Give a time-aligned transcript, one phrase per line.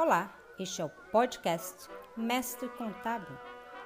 [0.00, 3.36] Olá, este é o podcast Mestre Contábil.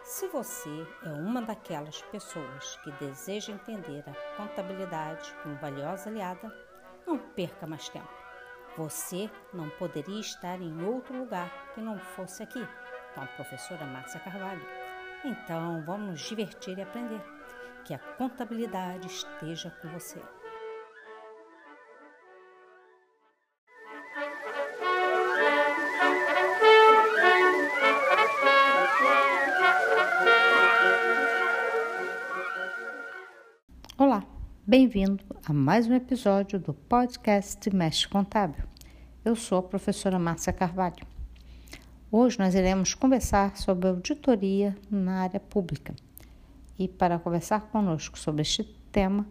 [0.05, 6.55] Se você é uma daquelas pessoas que deseja entender a contabilidade como valiosa aliada,
[7.07, 8.13] não perca mais tempo.
[8.77, 12.63] Você não poderia estar em outro lugar que não fosse aqui,
[13.15, 14.67] com a professora Márcia Carvalho.
[15.25, 17.23] Então, vamos nos divertir e aprender.
[17.87, 20.21] Que a contabilidade esteja com você.
[34.73, 38.65] Bem-vindo a mais um episódio do podcast Mestre Contábil.
[39.23, 41.07] Eu sou a professora Márcia Carvalho.
[42.11, 45.95] Hoje nós iremos conversar sobre auditoria na área pública.
[46.79, 49.27] E para conversar conosco sobre este tema,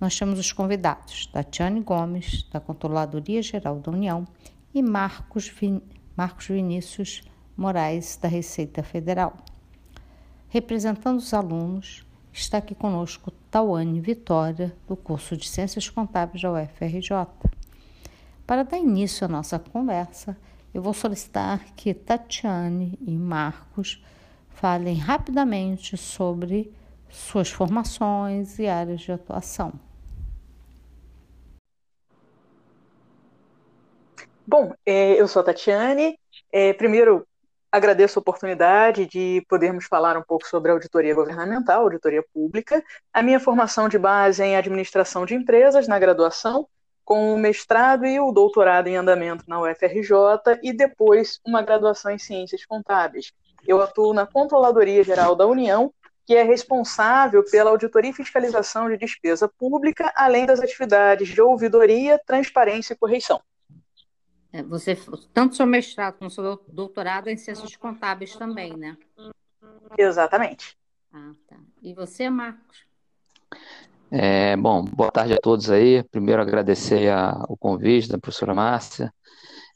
[0.00, 4.26] nós temos os convidados Tatiane Gomes, da Controladoria Geral da União,
[4.74, 5.80] e Marcos, Vin...
[6.16, 7.22] Marcos Vinícius
[7.56, 9.36] Moraes, da Receita Federal.
[10.48, 17.10] Representando os alunos, está aqui conosco Tauane Vitória, do curso de Ciências Contábeis da UFRJ.
[18.46, 20.36] Para dar início à nossa conversa,
[20.72, 24.04] eu vou solicitar que Tatiane e Marcos
[24.50, 26.72] falem rapidamente sobre
[27.08, 29.72] suas formações e áreas de atuação.
[34.46, 36.18] Bom, é, eu sou a Tatiane.
[36.52, 37.26] É, primeiro,
[37.70, 42.82] agradeço a oportunidade de podermos falar um pouco sobre auditoria governamental, auditoria pública.
[43.12, 46.68] A minha formação de base é em administração de empresas na graduação
[47.04, 52.18] com o mestrado e o doutorado em andamento na UFRJ e depois uma graduação em
[52.18, 53.32] ciências contábeis.
[53.66, 55.92] Eu atuo na Controladoria Geral da União,
[56.24, 62.20] que é responsável pela auditoria e fiscalização de despesa pública, além das atividades de ouvidoria,
[62.24, 63.40] transparência e correição.
[64.52, 64.98] É, você,
[65.32, 68.96] tanto seu mestrado como seu doutorado é em ciências contábeis também, né?
[69.96, 70.76] Exatamente.
[71.12, 71.56] Ah, tá.
[71.82, 72.84] E você, Marcos?
[74.10, 76.02] É, bom, boa tarde a todos aí.
[76.04, 79.12] Primeiro agradecer a, o convite da professora Márcia.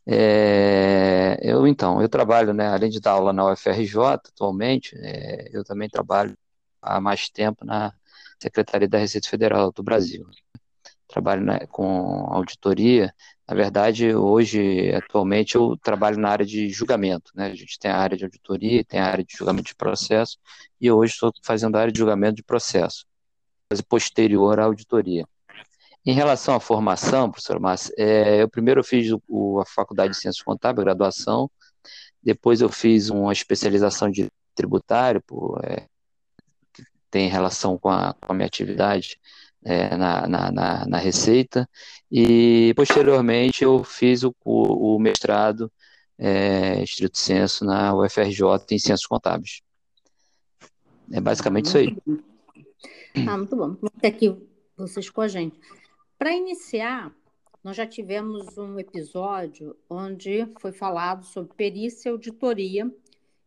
[0.07, 5.65] É, eu então, eu trabalho, né, além de dar aula na UFRJ atualmente, é, eu
[5.65, 6.37] também trabalho
[6.83, 7.93] há mais tempo na
[8.39, 10.27] Secretaria da Receita Federal do Brasil.
[11.09, 13.15] Trabalho né, com auditoria.
[13.47, 17.31] Na verdade, hoje, atualmente, eu trabalho na área de julgamento.
[17.35, 17.47] Né?
[17.47, 20.39] A gente tem a área de auditoria, tem a área de julgamento de processo,
[20.81, 23.07] e hoje estou fazendo a área de julgamento de processo
[23.89, 25.27] posterior à auditoria.
[26.07, 30.43] Em relação à formação, professor Márcio, é, eu primeiro fiz o, a Faculdade de Ciências
[30.43, 31.51] Contábeis, graduação,
[32.23, 35.87] depois eu fiz uma especialização de tributário, por, é,
[36.73, 39.19] que tem relação com a, com a minha atividade
[39.65, 41.69] é, na, na, na, na, Receita,
[42.11, 45.73] e posteriormente eu fiz o, o, mestrado
[46.19, 49.63] é, estrito senso na UFRJ em Ciências Contábeis.
[51.11, 51.97] É basicamente isso aí.
[53.27, 53.75] Ah, muito bom.
[54.01, 54.37] Ter aqui
[54.77, 55.59] vocês com a gente.
[56.19, 57.13] Para iniciar,
[57.63, 62.91] nós já tivemos um episódio onde foi falado sobre perícia e auditoria,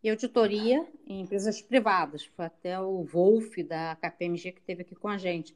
[0.04, 2.26] e auditoria em empresas privadas.
[2.36, 5.56] Foi até o Wolf, da KPMG, que esteve aqui com a gente.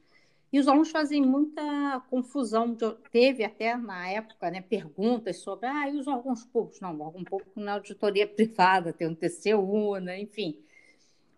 [0.52, 2.76] E os alunos fazem muita confusão.
[3.12, 6.82] Teve até na época né, perguntas sobre ah, e os órgãos públicos?
[6.82, 10.60] Não, o órgão público na auditoria privada, tem um TCU, né, enfim.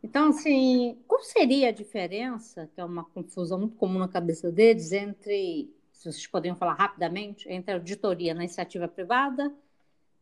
[0.01, 4.91] Então, assim, qual seria a diferença, que é uma confusão muito comum na cabeça deles,
[4.91, 9.53] entre, se vocês poderiam falar rapidamente, entre auditoria na iniciativa privada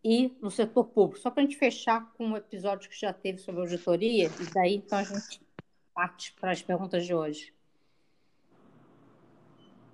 [0.04, 1.20] e no setor público?
[1.20, 4.76] Só para a gente fechar com um episódio que já teve sobre auditoria, e daí
[4.76, 5.42] então a gente
[5.96, 7.52] parte para as perguntas de hoje.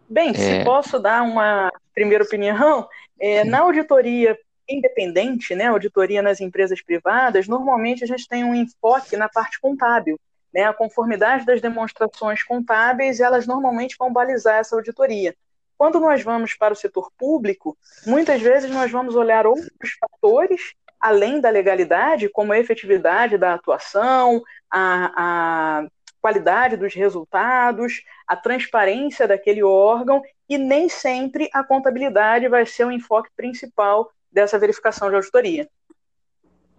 [0.10, 0.34] Bem, é...
[0.34, 2.88] se posso dar uma primeira opinião,
[3.20, 4.38] é, na auditoria
[4.70, 10.20] independente, né, auditoria nas empresas privadas, normalmente a gente tem um enfoque na parte contábil.
[10.54, 15.36] Né, a conformidade das demonstrações contábeis, elas normalmente vão balizar essa auditoria.
[15.78, 21.40] Quando nós vamos para o setor público, muitas vezes nós vamos olhar outros fatores além
[21.40, 25.88] da legalidade, como a efetividade da atuação, a, a
[26.22, 32.92] qualidade dos resultados, a transparência daquele órgão, e nem sempre a contabilidade vai ser o
[32.92, 35.70] enfoque principal dessa verificação de auditoria.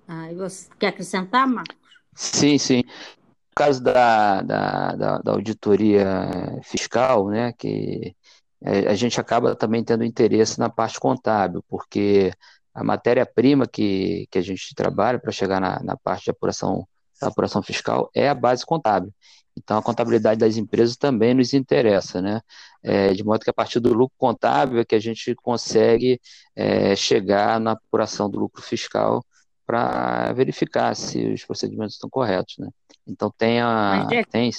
[0.06, 1.76] Ah, e você quer acrescentar, Marcos?
[2.14, 2.82] Sim, sim.
[2.84, 8.14] No caso da, da, da, da auditoria fiscal, né, que
[8.62, 12.32] a gente acaba também tendo interesse na parte contábil, porque
[12.74, 16.86] a matéria-prima que, que a gente trabalha para chegar na, na parte de apuração,
[17.26, 19.12] apuração fiscal é a base contábil.
[19.56, 22.40] Então, a contabilidade das empresas também nos interessa, né?
[22.82, 26.20] É, de modo que a partir do lucro contábil é que a gente consegue
[26.54, 29.24] é, chegar na apuração do lucro fiscal
[29.66, 32.68] para verificar se os procedimentos estão corretos, né?
[33.06, 34.50] Então, tem, a, tem,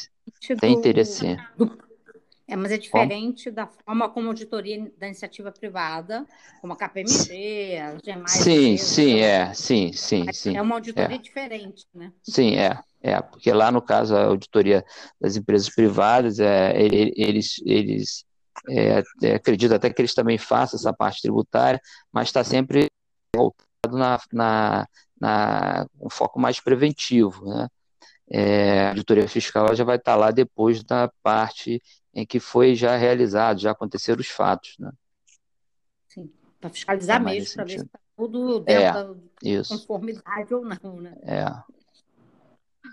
[0.60, 1.38] tem interesse.
[1.58, 1.89] Do,
[2.50, 6.26] é, mas é diferente da forma como a auditoria da iniciativa privada,
[6.60, 8.32] como a KPMG, as demais.
[8.32, 10.58] Sim, sim, é, sim, sim, sim.
[10.58, 11.20] É uma auditoria é.
[11.20, 12.12] diferente, né?
[12.24, 12.80] Sim, é.
[13.02, 14.84] É, porque lá no caso a auditoria
[15.22, 18.26] das empresas privadas, é, eles, eles
[18.68, 21.80] é, é, acredito até que eles também façam essa parte tributária,
[22.12, 22.88] mas está sempre
[23.34, 24.88] voltado na, na,
[25.22, 27.68] na, um foco mais preventivo, né?
[28.32, 31.82] É, a auditoria fiscal já vai estar tá lá depois da parte
[32.20, 34.92] em que foi já realizado, já aconteceram os fatos, né?
[36.08, 36.30] Sim,
[36.60, 39.80] para fiscalizar é mesmo, para ver se está tudo dentro é, da isso.
[39.80, 41.16] conformidade ou não, né?
[41.22, 41.46] É.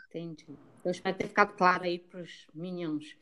[0.09, 0.47] Entendi.
[0.85, 3.17] Eu espero ter ficado claro aí para os meninos.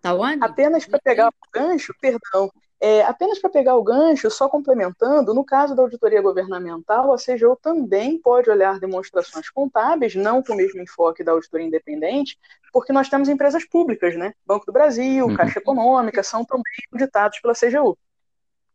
[0.00, 0.42] Tawane?
[0.42, 2.50] Apenas para pegar o gancho, perdão,
[2.80, 7.56] é, apenas para pegar o gancho, só complementando, no caso da auditoria governamental, a CGU
[7.56, 12.38] também pode olhar demonstrações contábeis, não com o mesmo enfoque da auditoria independente,
[12.72, 14.34] porque nós temos empresas públicas, né?
[14.44, 15.34] Banco do Brasil, uhum.
[15.34, 17.96] Caixa Econômica, são também auditados pela CGU.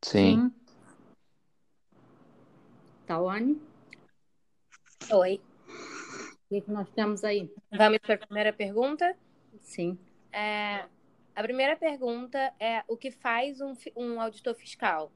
[0.02, 0.52] Sim.
[3.06, 3.62] Tawane?
[5.12, 5.40] Oi.
[5.68, 7.54] O que, que nós temos aí?
[7.72, 9.16] Vamos para a primeira pergunta?
[9.62, 9.98] Sim.
[10.34, 10.86] É,
[11.36, 15.12] a primeira pergunta é o que faz um, um auditor fiscal?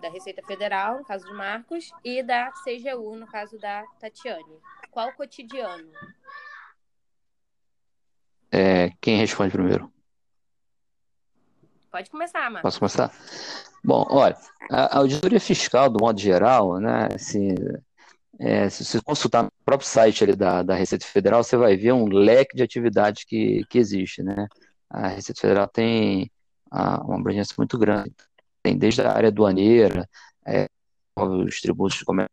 [0.00, 4.58] Da Receita Federal, no caso de Marcos, e da CGU, no caso da Tatiane.
[4.90, 5.90] Qual o cotidiano?
[8.50, 9.92] É, quem responde primeiro?
[11.90, 12.62] Pode começar, Marcos.
[12.62, 13.12] Posso começar?
[13.84, 14.36] Bom, olha,
[14.70, 17.54] a auditoria fiscal, do modo geral, né, assim,
[18.38, 21.92] é, se você consultar no próprio site ali da, da Receita Federal, você vai ver
[21.92, 24.48] um leque de atividades que, que existe, né?
[24.92, 26.30] A Receita Federal tem
[26.70, 28.14] uma abrangência muito grande.
[28.62, 30.08] Tem desde a área aduaneira,
[30.46, 30.68] é,
[31.16, 32.30] os tributos de comércio,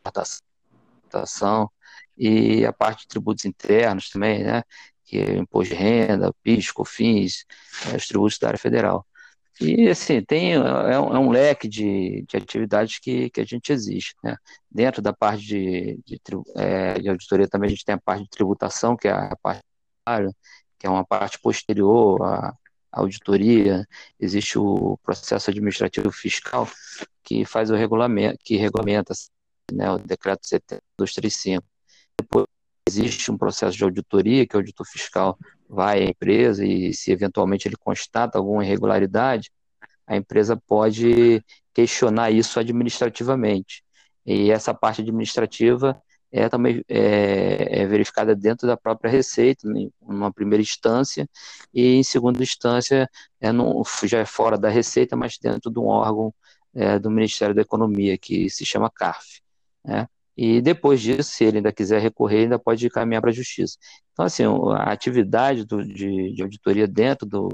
[0.00, 1.70] importação,
[2.18, 4.62] e a parte de tributos internos também, né?
[5.04, 7.44] Que é imposto de renda, PIS, COFINS,
[7.92, 9.06] é, os tributos da área federal.
[9.60, 13.44] E, assim, tem, é, é, um, é um leque de, de atividades que, que a
[13.44, 14.36] gente existe, né?
[14.70, 16.20] Dentro da parte de, de,
[16.56, 19.62] é, de, auditoria também a gente tem a parte de tributação, que é a parte
[20.78, 22.54] que é uma parte posterior à
[22.92, 23.86] auditoria,
[24.18, 26.68] existe o processo administrativo fiscal,
[27.22, 29.12] que faz o regulamento, que regulamenta
[29.72, 31.64] né, o decreto 7235.
[32.18, 32.46] Depois
[32.88, 35.38] existe um processo de auditoria, que o auditor fiscal
[35.68, 39.50] vai à empresa e se eventualmente ele constata alguma irregularidade,
[40.06, 41.44] a empresa pode
[41.74, 43.84] questionar isso administrativamente.
[44.24, 46.00] E essa parte administrativa
[46.32, 51.28] é também é, é verificada dentro da própria Receita, em uma primeira instância,
[51.72, 53.08] e em segunda instância
[53.40, 56.34] é no, já é fora da Receita, mas dentro de um órgão
[56.74, 59.40] é, do Ministério da Economia, que se chama CARF.
[59.84, 60.06] Né?
[60.36, 63.78] E depois disso, se ele ainda quiser recorrer, ainda pode caminhar para a justiça.
[64.12, 67.48] Então, assim, a atividade do, de, de, auditoria dentro do,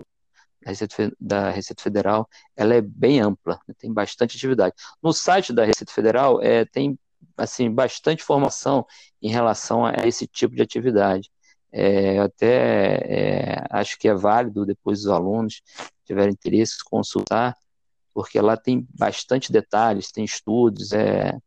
[0.60, 3.74] da, Receita, da Receita Federal, ela é bem ampla, né?
[3.78, 4.74] tem bastante atividade.
[5.00, 6.98] No site da Receita Federal, é, tem
[7.36, 8.86] assim, bastante informação
[9.20, 11.30] em relação a esse tipo de atividade.
[11.70, 15.62] É, até é, acho que é válido depois os alunos
[16.04, 17.56] tiverem interesse consultar,
[18.12, 21.38] porque lá tem bastante detalhes, tem estudos, é,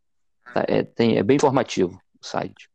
[0.56, 2.70] Tá, é, tem, é bem informativo o site.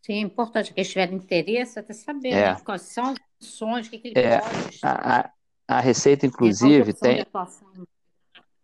[0.00, 2.54] Sim, é importante que eles tiverem interesse até saber é.
[2.54, 4.78] né, quais são as opções, o que, que ele é, pode.
[4.82, 5.30] A, a,
[5.66, 7.26] a Receita, inclusive, tem.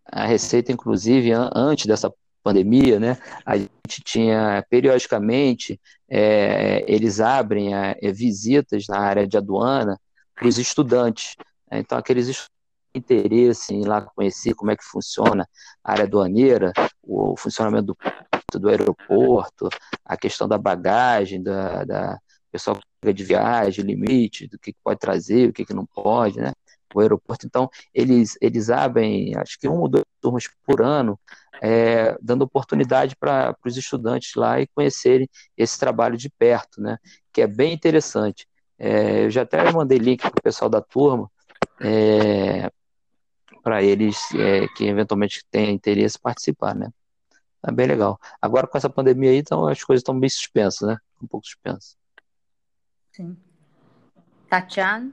[0.06, 2.12] A Receita, inclusive, antes dessa
[2.44, 9.98] pandemia, né, a gente tinha periodicamente é, eles abrem é, visitas na área de aduana
[10.34, 11.34] para os estudantes.
[11.70, 12.54] Né, então, aqueles estudantes
[12.94, 15.48] interesse em ir lá conhecer como é que funciona
[15.82, 16.72] a área aduaneira,
[17.02, 17.96] o funcionamento
[18.52, 19.68] do, do aeroporto,
[20.04, 22.18] a questão da bagagem, da, da
[22.52, 26.52] pessoal de viagem, limite, do que pode trazer, o que, que não pode, né?
[26.94, 31.18] O aeroporto, então, eles, eles abrem, acho que uma ou duas turmas por ano,
[31.60, 36.98] é, dando oportunidade para os estudantes lá e conhecerem esse trabalho de perto, né?
[37.32, 38.46] Que é bem interessante.
[38.78, 41.30] É, eu já até mandei link para o pessoal da turma,
[41.80, 42.70] é,
[43.62, 46.90] para eles é, que eventualmente tenham interesse participar, né?
[47.66, 48.20] É bem legal.
[48.40, 50.98] Agora com essa pandemia aí, então as coisas estão bem suspensas, né?
[51.22, 51.96] Um pouco suspensas.
[53.10, 53.36] Sim.
[54.50, 55.10] Tatiana?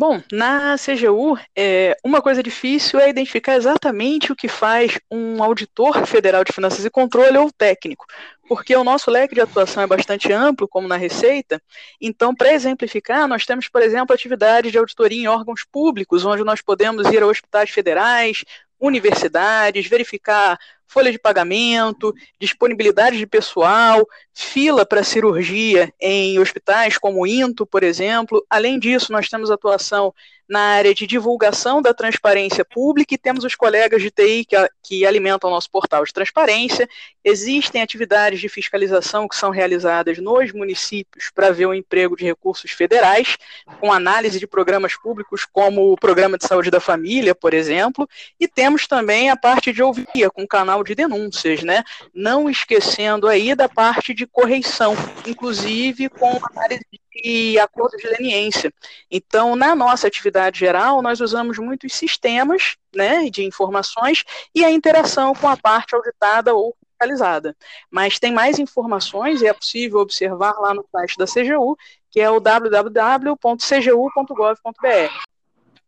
[0.00, 6.06] Bom, na CGU, é, uma coisa difícil é identificar exatamente o que faz um auditor
[6.06, 8.06] federal de finanças e controle ou técnico,
[8.48, 11.60] porque o nosso leque de atuação é bastante amplo, como na Receita.
[12.00, 16.62] Então, para exemplificar, nós temos, por exemplo, atividades de auditoria em órgãos públicos, onde nós
[16.62, 18.44] podemos ir a hospitais federais,
[18.78, 20.56] universidades, verificar
[20.88, 27.82] folha de pagamento, disponibilidade de pessoal, fila para cirurgia em hospitais como o INTO, por
[27.82, 28.44] exemplo.
[28.48, 30.14] Além disso, nós temos atuação
[30.48, 35.06] na área de divulgação da transparência pública e temos os colegas de TI que, que
[35.06, 36.88] alimentam o nosso portal de transparência.
[37.22, 42.70] Existem atividades de fiscalização que são realizadas nos municípios para ver o emprego de recursos
[42.70, 43.36] federais,
[43.78, 48.08] com análise de programas públicos, como o Programa de Saúde da Família, por exemplo,
[48.40, 51.82] e temos também a parte de ouvia, com o canal de denúncias, né?
[52.14, 54.94] Não esquecendo aí da parte de correição,
[55.26, 56.84] inclusive com análise
[57.22, 58.72] de acordo de leniência.
[59.10, 65.34] Então, na nossa atividade geral, nós usamos muitos sistemas né, de informações e a interação
[65.34, 67.56] com a parte auditada ou fiscalizada.
[67.90, 71.76] Mas tem mais informações e é possível observar lá no site da CGU,
[72.10, 73.38] que é o www.cgu.gov.br.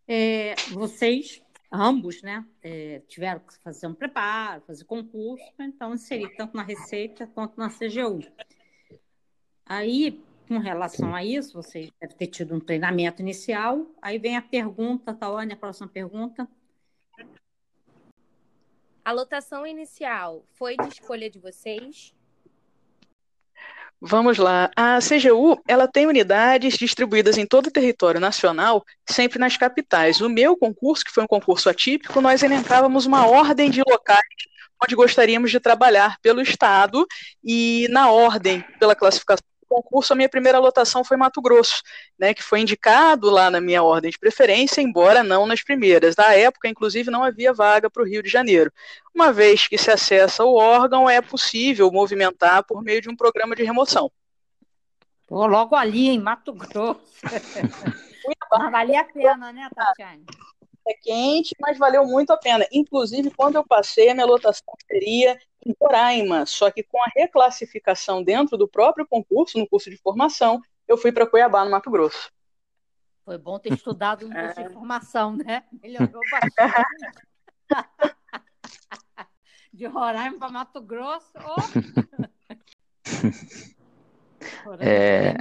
[0.06, 6.56] É, vocês, ambos, né, é, tiveram que fazer um preparo, fazer concurso, então inserir tanto
[6.56, 8.20] na Receita quanto na CGU.
[9.64, 13.86] Aí, com relação a isso, vocês devem ter tido um treinamento inicial.
[14.02, 16.48] Aí vem a pergunta, Tawane, a próxima pergunta.
[19.04, 22.14] A lotação inicial foi de escolha de vocês?
[24.02, 24.70] Vamos lá.
[24.74, 30.22] A CGU, ela tem unidades distribuídas em todo o território nacional, sempre nas capitais.
[30.22, 34.20] O meu concurso, que foi um concurso atípico, nós elencávamos uma ordem de locais
[34.82, 37.06] onde gostaríamos de trabalhar pelo estado
[37.44, 41.82] e na ordem pela classificação concurso, a minha primeira lotação foi Mato Grosso,
[42.18, 46.16] né, que foi indicado lá na minha ordem de preferência, embora não nas primeiras.
[46.16, 48.72] Na época, inclusive, não havia vaga para o Rio de Janeiro.
[49.14, 53.54] Uma vez que se acessa o órgão, é possível movimentar por meio de um programa
[53.54, 54.10] de remoção.
[55.28, 57.00] Pô, logo ali, em Mato Grosso.
[58.52, 60.24] Mas valia a pena, né, Tatiane?
[60.86, 62.66] É quente, mas valeu muito a pena.
[62.72, 68.22] Inclusive, quando eu passei, a minha lotação seria em Roraima, só que com a reclassificação
[68.22, 72.30] dentro do próprio concurso, no curso de formação, eu fui para Cuiabá, no Mato Grosso.
[73.24, 74.62] Foi bom ter estudado no curso é.
[74.64, 75.64] de formação, né?
[75.82, 76.86] Melhorou bastante.
[79.72, 81.32] de Roraima para Mato Grosso.
[84.64, 84.72] Oh.
[84.80, 85.34] é,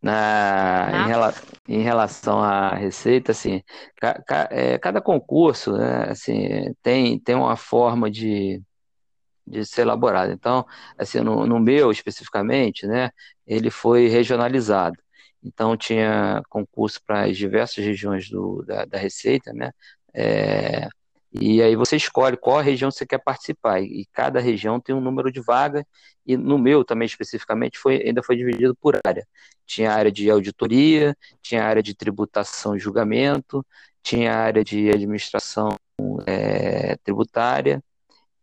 [0.00, 1.34] na, em, rela,
[1.68, 3.62] em, relação à receita, assim,
[3.96, 8.62] ca, ca, é, cada concurso, né, assim, tem, tem uma forma de,
[9.48, 10.32] de ser elaborado.
[10.32, 13.10] Então, assim, no, no meu especificamente, né,
[13.46, 14.96] ele foi regionalizado.
[15.42, 19.72] Então, tinha concurso para as diversas regiões do, da, da Receita, né,
[20.14, 20.88] é,
[21.32, 23.82] e aí você escolhe qual região você quer participar.
[23.82, 25.84] E cada região tem um número de vagas.
[26.26, 29.26] E no meu também especificamente foi, ainda foi dividido por área.
[29.66, 33.64] Tinha área de auditoria, tinha área de tributação e julgamento,
[34.02, 35.76] tinha área de administração
[36.26, 37.82] é, tributária,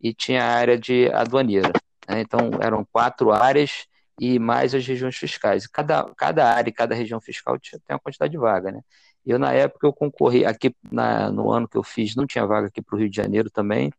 [0.06, 1.72] e tinha a área de aduaneira.
[2.08, 2.22] Né?
[2.22, 3.88] Então, eram quatro áreas
[4.20, 5.66] e mais as regiões fiscais.
[5.66, 8.72] Cada, cada área e cada região fiscal tinha, tem uma quantidade de vaga.
[8.72, 8.82] Né?
[9.26, 12.68] Eu, na época, eu concorri, aqui na, no ano que eu fiz, não tinha vaga
[12.68, 13.92] aqui para o Rio de Janeiro também.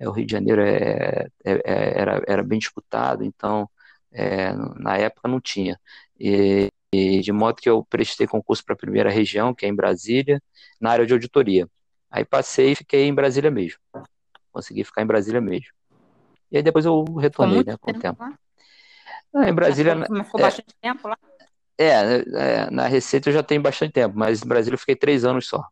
[0.00, 3.70] É, o Rio de Janeiro é, é, é, era, era bem disputado, então,
[4.12, 5.78] é, na época não tinha.
[6.18, 9.74] E, e, de modo que eu prestei concurso para a primeira região, que é em
[9.76, 10.42] Brasília,
[10.80, 11.68] na área de auditoria.
[12.10, 13.78] Aí passei e fiquei em Brasília mesmo
[14.56, 15.70] consegui ficar em Brasília mesmo.
[16.50, 18.22] E aí depois eu retornei, né, com o tempo.
[19.34, 19.94] Ah, em Brasília.
[19.94, 21.18] Mas ficou é, bastante tempo lá?
[21.76, 25.26] É, é, na Receita eu já tenho bastante tempo, mas em Brasília eu fiquei três
[25.26, 25.62] anos só.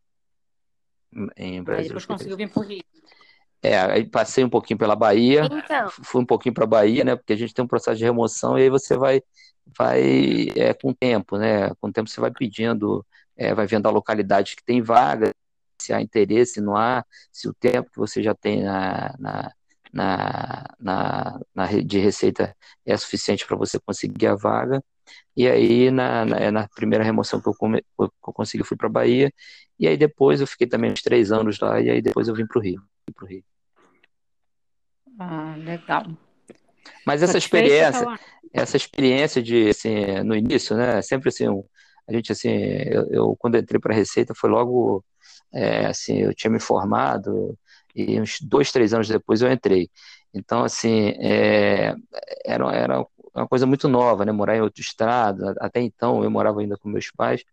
[1.35, 1.77] Em Brasília.
[1.77, 2.83] Aí depois conseguiu vir por Rio.
[3.63, 5.89] É, aí passei um pouquinho pela Bahia, então.
[5.89, 7.15] fui um pouquinho para Bahia, né?
[7.15, 9.23] Porque a gente tem um processo de remoção e aí você vai,
[9.75, 11.73] vai é, com o tempo, né?
[11.81, 13.03] Com o tempo você vai pedindo,
[13.35, 15.33] é, vai vendo a localidade que tem vaga,
[15.81, 19.51] se há interesse, não há, se o tempo que você já tem na, na,
[19.93, 22.55] na, na, na de receita
[22.85, 24.83] é suficiente para você conseguir a vaga.
[25.37, 28.89] E aí, na, na, na primeira remoção que eu, come, que eu consegui, fui para
[28.89, 29.31] Bahia.
[29.79, 31.79] E aí, depois, eu fiquei também uns três anos lá.
[31.79, 32.81] E aí, depois, eu vim para o Rio.
[33.13, 33.43] Pro Rio.
[35.19, 36.05] Ah, legal.
[37.05, 38.05] Mas essa experiência,
[38.53, 41.45] essa experiência de, assim, no início, né, sempre assim,
[42.07, 45.03] a gente, assim, eu, eu quando entrei para a Receita, foi logo
[45.55, 47.57] é, assim, eu tinha me formado
[47.95, 49.89] e uns dois, três anos depois eu entrei.
[50.33, 51.95] Então, assim, é,
[52.45, 54.31] era, era uma coisa muito nova, né?
[54.31, 55.53] Morar em outro estado.
[55.59, 57.43] Até então eu morava ainda com meus pais.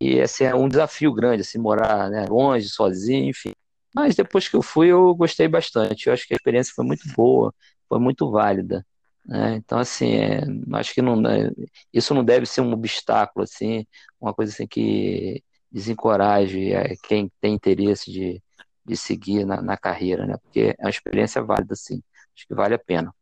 [0.00, 3.52] e esse é um desafio grande, assim, morar né, longe, sozinho, enfim.
[3.94, 6.06] Mas depois que eu fui, eu gostei bastante.
[6.08, 7.54] Eu acho que a experiência foi muito boa,
[7.88, 8.86] foi muito válida.
[9.24, 9.56] Né?
[9.56, 10.40] Então, assim, é,
[10.74, 11.50] acho que não, né,
[11.92, 13.86] isso não deve ser um obstáculo, assim,
[14.20, 18.42] uma coisa assim que desencoraje é, quem tem interesse de,
[18.84, 20.36] de seguir na, na carreira, né?
[20.42, 22.02] Porque é uma experiência válida, sim.
[22.36, 23.14] Acho que vale a pena.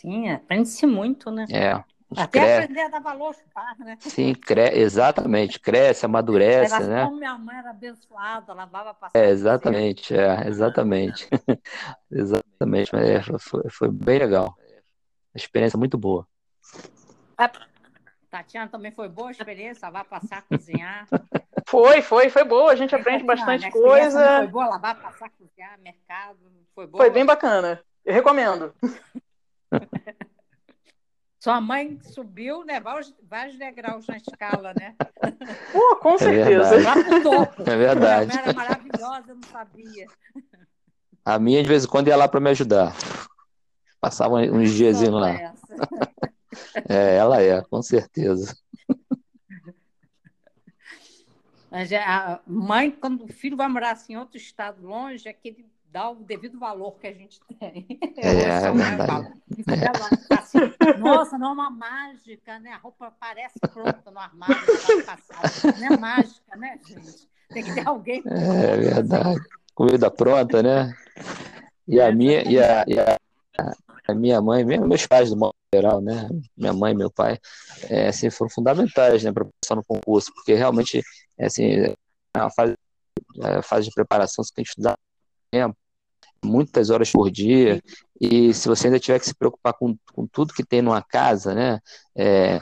[0.00, 1.46] Sim, aprende-se muito, né?
[1.50, 1.82] É.
[2.16, 2.54] Até cre...
[2.54, 3.96] aprender a dar valor par, né?
[4.00, 4.70] Sim, cre...
[4.74, 7.04] exatamente, cresce, amadurece, Era né?
[7.04, 9.18] Como minha mãe era abençoada, lavava passar.
[9.18, 11.28] É, exatamente, é, exatamente.
[12.10, 14.56] exatamente, mas é, foi, foi bem legal.
[15.34, 16.26] Experiência muito boa.
[17.38, 17.48] A
[18.30, 21.06] Tatiana também foi boa a experiência, lavar, passar, cozinhar.
[21.66, 22.70] Foi, foi, foi boa.
[22.70, 24.38] A gente aprende bastante coisa.
[24.38, 26.38] Foi boa, lavar, passar, cozinhar, mercado.
[26.74, 27.02] Foi boa.
[27.02, 27.82] Foi bem bacana.
[28.04, 28.72] Eu recomendo.
[31.40, 32.80] Sua mãe subiu, né?
[32.80, 33.14] Vários,
[33.58, 34.94] degraus na escala, né?
[35.72, 36.76] Pô, com certeza.
[36.76, 37.62] É Lá pro topo.
[37.62, 38.30] É verdade.
[38.30, 40.06] Ela era maravilhosa, eu não sabia.
[41.24, 42.94] A minha, de vez em quando, ia lá para me ajudar.
[44.00, 45.54] Passava uns dias lá.
[46.88, 48.56] É, ela é, com certeza.
[51.70, 55.32] Mas é, a mãe, quando o filho vai morar assim, em outro estado longe, é
[55.32, 57.86] que ele dá o devido valor que a gente tem.
[58.16, 59.32] É, é verdade.
[59.68, 60.34] É.
[60.34, 60.58] Assim,
[60.98, 62.72] Nossa, não é uma mágica, né?
[62.72, 64.56] A roupa parece pronta no armário,
[65.04, 65.78] passada.
[65.78, 67.28] Não é mágica, né, gente?
[67.48, 68.22] Tem que ter alguém.
[68.26, 69.40] É verdade.
[69.74, 70.92] Comida pronta, né?
[71.86, 73.18] E a minha, e a, e a,
[74.10, 76.28] a minha mãe, mesmo meus pais do modo geral, né?
[76.56, 77.38] Minha mãe, meu pai,
[77.88, 81.02] é, assim, foram fundamentais, né, para passar no concurso, porque realmente,
[81.38, 81.94] é, assim, é
[82.36, 82.74] uma fase,
[83.42, 84.98] é, fase de preparação, você tem que estudar
[85.50, 85.76] tempo,
[86.44, 87.82] muitas horas por dia,
[88.20, 91.54] e se você ainda tiver que se preocupar com, com tudo que tem numa casa,
[91.54, 91.80] né,
[92.16, 92.58] é,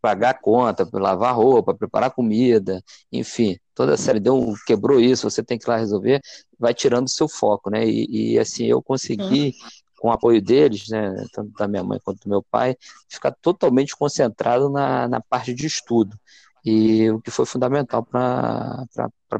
[0.00, 5.58] pagar conta, lavar roupa, preparar comida, enfim, toda a série deu, quebrou isso, você tem
[5.58, 6.20] que ir lá resolver,
[6.58, 9.54] vai tirando o seu foco, né, e, e assim, eu consegui,
[9.98, 12.76] com o apoio deles, né, tanto da minha mãe quanto do meu pai,
[13.08, 16.18] ficar totalmente concentrado na, na parte de estudo,
[16.64, 18.86] e o que foi fundamental para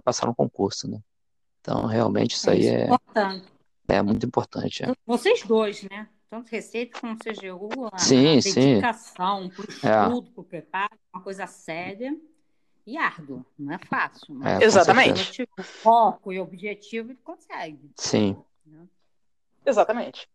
[0.05, 0.99] passar no concurso, né.
[1.61, 2.89] Então, realmente, isso, é aí é,
[3.89, 4.85] é muito importante.
[4.85, 4.93] É.
[5.07, 6.09] Vocês dois, né?
[6.31, 11.47] Tanto Receita como CGU, a, sim, dedicação para o estudo, para o preparo, uma coisa
[11.47, 12.15] séria
[12.87, 14.35] e árdua, não é fácil.
[14.35, 15.49] Mas é, Exatamente.
[15.59, 17.91] O foco e objetivo ele consegue.
[17.97, 18.37] Sim.
[18.65, 18.87] Né?
[19.65, 20.29] Exatamente.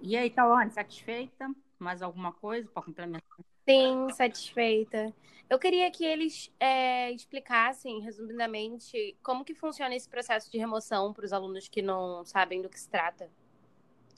[0.00, 1.50] E aí, Tawane, satisfeita?
[1.78, 3.22] Mais alguma coisa para complementar?
[3.66, 5.12] Sim, satisfeita.
[5.48, 11.24] Eu queria que eles é, explicassem, resumidamente, como que funciona esse processo de remoção para
[11.24, 13.30] os alunos que não sabem do que se trata,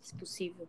[0.01, 0.67] se possível.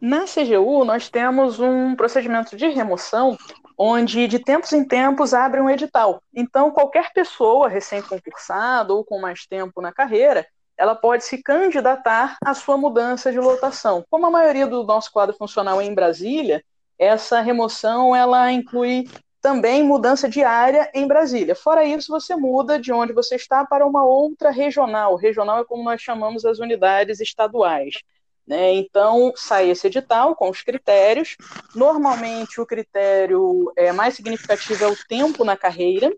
[0.00, 3.36] Na CGU, nós temos um procedimento de remoção
[3.78, 6.22] onde, de tempos em tempos, abre um edital.
[6.34, 10.46] Então, qualquer pessoa recém-concursada ou com mais tempo na carreira,
[10.82, 14.04] ela pode se candidatar à sua mudança de lotação.
[14.10, 16.64] Como a maioria do nosso quadro funcional é em Brasília,
[16.98, 19.08] essa remoção ela inclui
[19.40, 21.54] também mudança de área em Brasília.
[21.54, 25.14] Fora isso, você muda de onde você está para uma outra regional.
[25.14, 28.02] Regional é como nós chamamos as unidades estaduais.
[28.44, 28.74] Né?
[28.74, 31.36] Então, sai esse edital com os critérios.
[31.76, 36.12] Normalmente, o critério é, mais significativo é o tempo na carreira,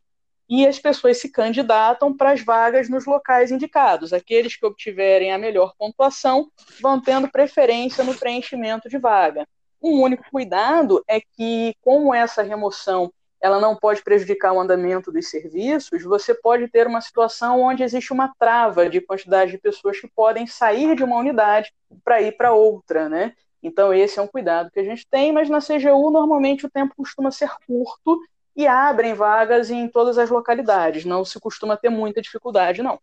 [0.49, 4.13] e as pessoas se candidatam para as vagas nos locais indicados.
[4.13, 9.47] Aqueles que obtiverem a melhor pontuação vão tendo preferência no preenchimento de vaga.
[9.83, 13.13] Um único cuidado é que, como essa remoção
[13.45, 18.11] ela não pode prejudicar o andamento dos serviços, você pode ter uma situação onde existe
[18.11, 21.71] uma trava de quantidade de pessoas que podem sair de uma unidade
[22.03, 23.35] para ir para outra, né?
[23.63, 26.95] Então esse é um cuidado que a gente tem, mas na CGU normalmente o tempo
[26.97, 28.19] costuma ser curto
[28.57, 33.01] e abrem vagas em todas as localidades, não se costuma ter muita dificuldade, não.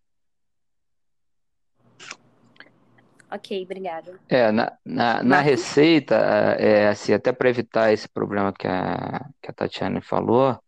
[3.29, 4.19] Ok, obrigada.
[4.27, 6.15] É, na, na, na receita,
[6.59, 10.59] é, assim, até para evitar esse problema que a, que a Tatiana falou,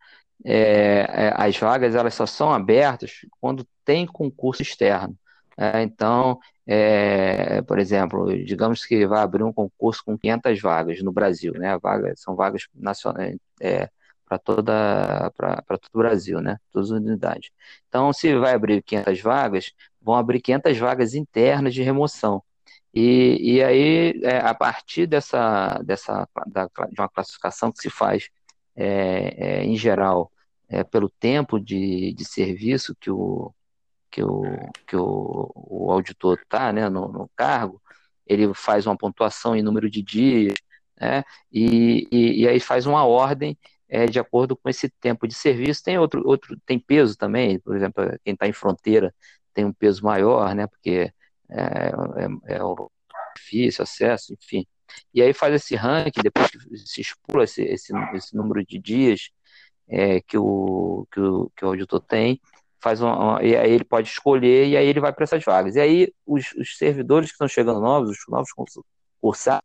[0.45, 5.17] é, é, as vagas elas só são abertas quando tem concurso externo.
[5.57, 11.11] É, então, é, por exemplo, digamos que vai abrir um concurso com 500 vagas no
[11.11, 11.77] Brasil, né?
[11.79, 13.89] Vagas, são vagas nacionais é,
[14.27, 16.57] para toda para todo o Brasil, né?
[16.71, 17.49] Todas as unidades.
[17.87, 22.43] Então, se vai abrir 500 vagas, vão abrir 500 vagas internas de remoção.
[22.93, 28.29] E, e aí, é, a partir dessa, dessa da, de uma classificação que se faz,
[28.75, 30.31] é, é, em geral,
[30.69, 33.53] é, pelo tempo de, de serviço que o,
[34.11, 34.43] que o,
[34.87, 37.81] que o, o auditor está né, no, no, cargo,
[38.27, 40.53] ele faz uma pontuação em número de dias,
[40.99, 43.57] né, e, e, e aí faz uma ordem
[43.89, 45.83] é de acordo com esse tempo de serviço.
[45.83, 49.13] Tem outro, outro tem peso também, por exemplo, quem está em fronteira
[49.53, 50.67] tem um peso maior, né?
[50.67, 51.11] Porque
[51.49, 51.63] é,
[52.47, 52.59] é, é
[53.35, 54.65] difícil acesso, enfim.
[55.13, 56.49] E aí faz esse ranking, depois
[56.85, 59.29] se expula esse, esse, esse número de dias
[59.87, 62.39] é, que, o, que, o, que o auditor tem,
[62.79, 65.75] faz uma, uma, e aí ele pode escolher e aí ele vai para essas vagas.
[65.75, 68.51] E aí os, os servidores que estão chegando novos, os novos
[69.21, 69.63] cursados,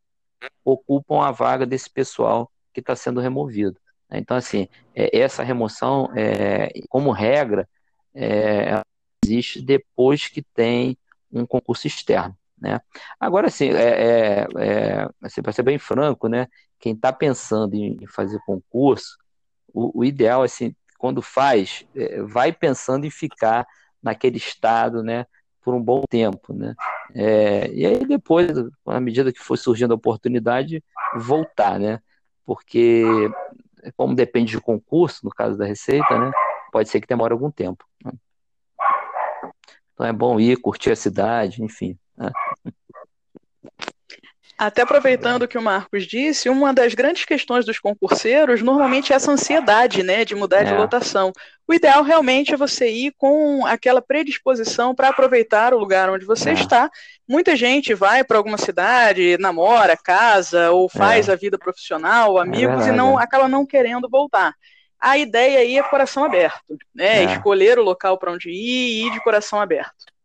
[0.64, 3.78] ocupam a vaga desse pessoal que está sendo removido.
[4.11, 7.68] Então, assim, é, essa remoção, é, como regra,
[8.14, 8.83] é,
[9.25, 10.97] existe depois que tem
[11.31, 12.37] um concurso externo.
[12.61, 12.81] Né?
[13.21, 18.05] Agora, assim, é, é, é, assim, para ser bem franco, né, quem está pensando em,
[18.09, 19.16] fazer concurso,
[19.73, 23.66] o, o, ideal, assim, quando faz, é, vai pensando em ficar
[24.03, 25.27] naquele estado, né,
[25.62, 26.75] por um bom tempo, né?
[27.14, 28.49] É, e aí depois,
[28.87, 30.83] à medida que for surgindo a oportunidade,
[31.14, 32.01] voltar, né?
[32.44, 33.05] Porque
[33.97, 36.31] como depende de concurso, no caso da Receita, né?
[36.73, 37.85] Pode ser que demore algum tempo.
[38.05, 38.12] Né?
[39.93, 41.99] Então é bom ir, curtir a cidade, enfim.
[42.17, 42.31] Né?
[44.59, 49.16] Até aproveitando o que o Marcos disse, uma das grandes questões dos concurseiros normalmente é
[49.16, 50.64] essa ansiedade, né, de mudar é.
[50.64, 51.33] de lotação.
[51.66, 56.51] O ideal realmente é você ir com aquela predisposição para aproveitar o lugar onde você
[56.51, 56.55] é.
[56.55, 56.90] está.
[57.29, 61.33] Muita gente vai para alguma cidade, namora, casa ou faz é.
[61.33, 64.57] a vida profissional, é amigos e não acaba não querendo voltar.
[64.99, 67.23] A ideia aí é coração aberto, né?
[67.23, 67.25] É.
[67.27, 70.17] Escolher o local para onde ir e ir de coração aberto.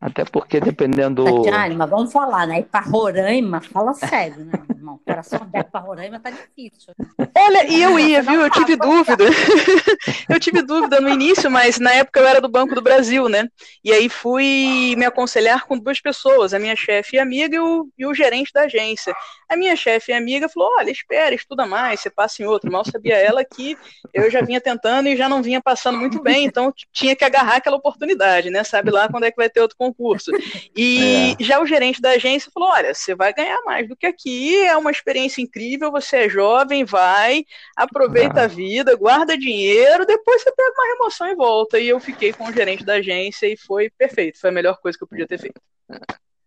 [0.00, 1.24] Até porque dependendo.
[1.24, 2.60] Tatiane, mas vamos falar, né?
[2.60, 5.00] Ir para Roraima, fala sério, né, irmão?
[5.04, 6.94] Coração aberto para Roraima tá difícil.
[7.36, 8.40] Olha, e eu ia, viu?
[8.40, 9.24] Eu tive dúvida.
[10.30, 13.48] eu tive dúvida no início, mas na época eu era do Banco do Brasil, né?
[13.82, 17.88] E aí fui me aconselhar com duas pessoas, a minha chefe e amiga e o,
[17.98, 19.12] e o gerente da agência.
[19.48, 22.70] A minha chefe e amiga falou: olha, espera, estuda mais, você passa em outro.
[22.70, 23.76] Mal sabia ela que
[24.12, 27.56] eu já vinha tentando e já não vinha passando muito bem, então tinha que agarrar
[27.56, 28.62] aquela oportunidade, né?
[28.62, 30.30] Sabe lá quando é que vai ter outro concurso.
[30.76, 31.42] E é.
[31.42, 34.76] já o gerente da agência falou: olha, você vai ganhar mais do que aqui, é
[34.76, 37.44] uma experiência incrível, você é jovem, vai,
[37.76, 38.44] aproveita ah.
[38.44, 41.78] a vida, guarda dinheiro, depois você pega uma remoção e volta.
[41.78, 44.96] E eu fiquei com o gerente da agência e foi perfeito, foi a melhor coisa
[44.96, 45.60] que eu podia ter feito.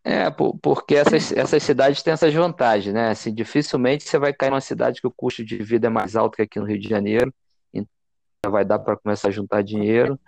[0.03, 3.09] É, porque essas, essas cidades têm essas vantagens, né?
[3.09, 6.35] Assim, dificilmente você vai cair numa cidade que o custo de vida é mais alto
[6.37, 7.31] que aqui no Rio de Janeiro,
[7.71, 10.19] então vai dar para começar a juntar dinheiro.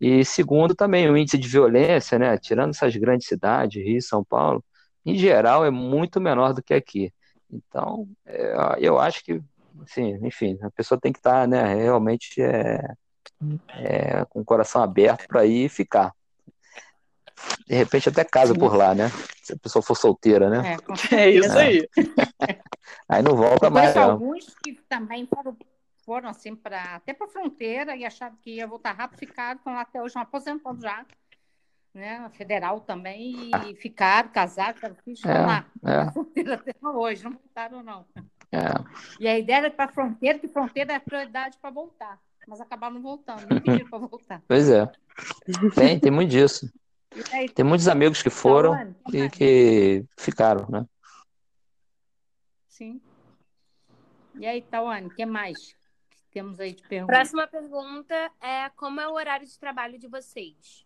[0.00, 2.36] E segundo, também o índice de violência, né?
[2.38, 4.64] Tirando essas grandes cidades, Rio São Paulo,
[5.06, 7.12] em geral é muito menor do que aqui.
[7.50, 9.40] Então, é, eu acho que,
[9.84, 12.80] assim, enfim, a pessoa tem que estar, tá, né, realmente é,
[13.68, 16.12] é, com o coração aberto para ir e ficar.
[17.66, 19.10] De repente até casa por lá, né?
[19.42, 20.76] Se a pessoa for solteira, né?
[21.10, 21.88] É, é isso aí.
[23.08, 23.94] aí não volta mais.
[23.94, 24.12] Não.
[24.12, 25.56] alguns que também foram,
[26.04, 29.74] foram assim, pra, até para a fronteira e acharam que ia voltar rápido, ficaram, estão
[29.74, 31.04] lá até hoje, aposentando já
[31.94, 33.62] né, federal também, e ah.
[33.76, 36.10] ficaram casados, ficaram filhos, é, lá, é.
[36.10, 38.04] fronteira até hoje, não voltaram não.
[38.50, 38.66] É.
[39.20, 42.18] E a ideia era para a fronteira, que fronteira é prioridade para voltar,
[42.48, 44.42] mas acabaram não voltando, não pediram para voltar.
[44.48, 44.90] Pois é,
[45.76, 46.68] tem, tem muito disso.
[47.32, 50.86] Aí, tem muitos amigos que foram e que ficaram, né?
[52.68, 53.00] Sim.
[54.34, 55.76] E aí, Tawane, o que mais
[56.32, 57.12] temos aí de pergunta?
[57.12, 60.84] Próxima pergunta é como é o horário de trabalho de vocês?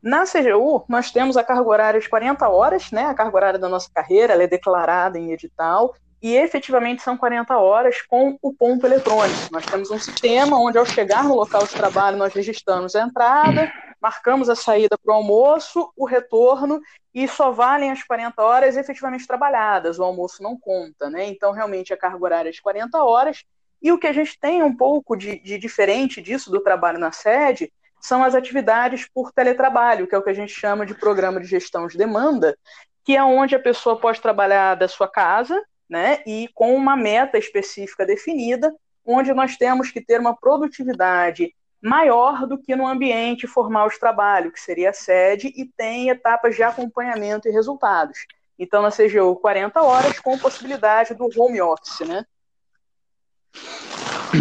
[0.00, 3.04] Na CGU, nós temos a carga horária de 40 horas, né?
[3.04, 7.56] A carga horária da nossa carreira, ela é declarada em edital, e efetivamente são 40
[7.56, 9.48] horas com o ponto eletrônico.
[9.52, 13.72] Nós temos um sistema onde, ao chegar no local de trabalho, nós registramos a entrada,
[14.00, 16.80] marcamos a saída para o almoço, o retorno,
[17.14, 21.26] e só valem as 40 horas efetivamente trabalhadas, o almoço não conta, né?
[21.26, 23.44] Então, realmente, a carga horária é de 40 horas,
[23.80, 27.12] e o que a gente tem um pouco de, de diferente disso do trabalho na
[27.12, 31.40] sede são as atividades por teletrabalho, que é o que a gente chama de programa
[31.40, 32.56] de gestão de demanda,
[33.04, 37.38] que é onde a pessoa pode trabalhar da sua casa, né, e com uma meta
[37.38, 38.74] específica definida,
[39.04, 44.52] onde nós temos que ter uma produtividade maior do que no ambiente formal de trabalho,
[44.52, 48.18] que seria a sede, e tem etapas de acompanhamento e resultados.
[48.58, 52.24] Então, na CGU, 40 horas com possibilidade do home office, né?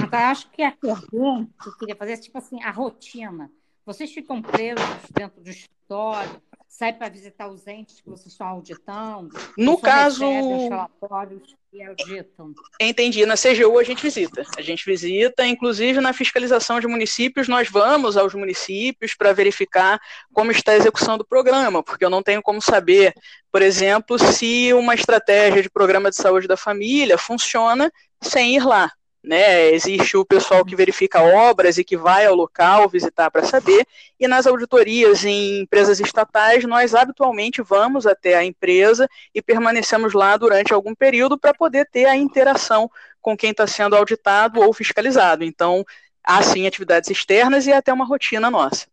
[0.03, 3.49] Agora, acho que a pergunta que eu queria fazer é tipo assim, a rotina.
[3.85, 4.83] Vocês ficam presos
[5.13, 6.41] dentro do escritório,
[6.77, 9.35] sai para visitar os entes que vocês estão auditando?
[9.57, 10.23] No caso.
[10.23, 11.55] Os relatórios
[11.87, 12.53] auditam?
[12.79, 13.25] Entendi.
[13.25, 14.43] Na CGU a gente visita.
[14.55, 19.99] A gente visita, inclusive na fiscalização de municípios, nós vamos aos municípios para verificar
[20.31, 23.11] como está a execução do programa, porque eu não tenho como saber,
[23.51, 28.91] por exemplo, se uma estratégia de programa de saúde da família funciona sem ir lá
[29.27, 29.69] né?
[29.71, 33.85] Existe o pessoal que verifica obras e que vai ao local visitar para saber,
[34.19, 40.37] e nas auditorias em empresas estatais, nós habitualmente vamos até a empresa e permanecemos lá
[40.37, 42.89] durante algum período para poder ter a interação
[43.21, 45.43] com quem está sendo auditado ou fiscalizado.
[45.43, 45.85] Então,
[46.23, 48.87] há sim atividades externas e até uma rotina nossa.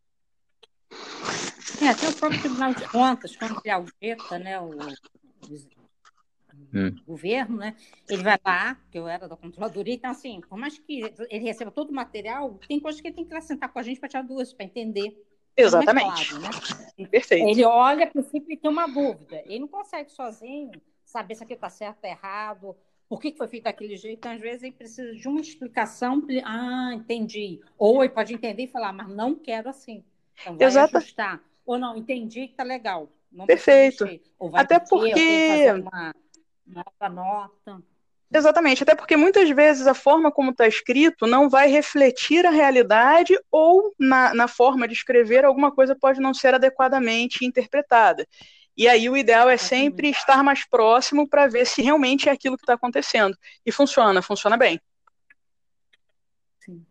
[1.80, 4.76] É, até o próprio Tribunal de Contas, quando ele audita né, o,
[6.74, 6.96] hum.
[7.06, 7.76] governo, né?
[8.08, 11.70] Ele vai lá, que eu era da controladoria, então, assim, por mais que ele receba
[11.70, 14.08] todo o material, tem coisas que ele tem que lá sentar com a gente para
[14.08, 15.16] tirar duas, para entender.
[15.56, 16.34] Exatamente.
[16.34, 16.42] Claro,
[16.98, 17.06] né?
[17.06, 17.48] Perfeito.
[17.48, 19.42] Ele olha, a princípio, e tem uma dúvida.
[19.46, 20.72] Ele não consegue sozinho
[21.04, 22.76] saber se aquilo está certo ou errado,
[23.08, 24.18] por que foi feito daquele jeito.
[24.18, 26.26] Então, às vezes, ele precisa de uma explicação.
[26.44, 27.60] Ah, entendi.
[27.78, 30.02] Ou ele pode entender e falar, mas não quero assim.
[30.40, 30.96] Então, vai Exato.
[30.96, 31.40] ajustar.
[31.64, 33.08] Ou não, entendi que tá legal.
[33.30, 34.04] Não Perfeito.
[34.54, 35.70] Até porque.
[35.72, 36.14] Uma
[36.66, 37.82] nova nota.
[38.32, 43.38] Exatamente, até porque muitas vezes a forma como está escrito não vai refletir a realidade
[43.50, 48.26] ou na, na forma de escrever alguma coisa pode não ser adequadamente interpretada.
[48.76, 52.56] E aí o ideal é sempre estar mais próximo para ver se realmente é aquilo
[52.56, 53.36] que está acontecendo.
[53.64, 54.80] E funciona, funciona bem.
[56.58, 56.84] Sim.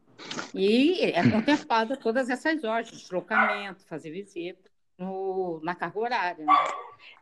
[0.54, 4.72] E é contemplada todas essas horas, deslocamento, fazer visita
[5.04, 6.46] no, na carga horária.
[6.46, 6.54] Né?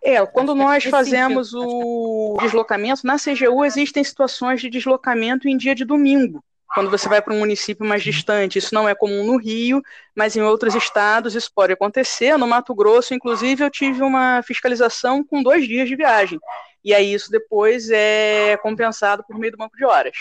[0.03, 5.85] É, quando nós fazemos o deslocamento, na CGU existem situações de deslocamento em dia de
[5.85, 8.57] domingo, quando você vai para um município mais distante.
[8.57, 9.81] Isso não é comum no Rio,
[10.15, 12.37] mas em outros estados isso pode acontecer.
[12.37, 16.39] No Mato Grosso, inclusive, eu tive uma fiscalização com dois dias de viagem.
[16.83, 20.15] E aí isso depois é compensado por meio do banco de horas.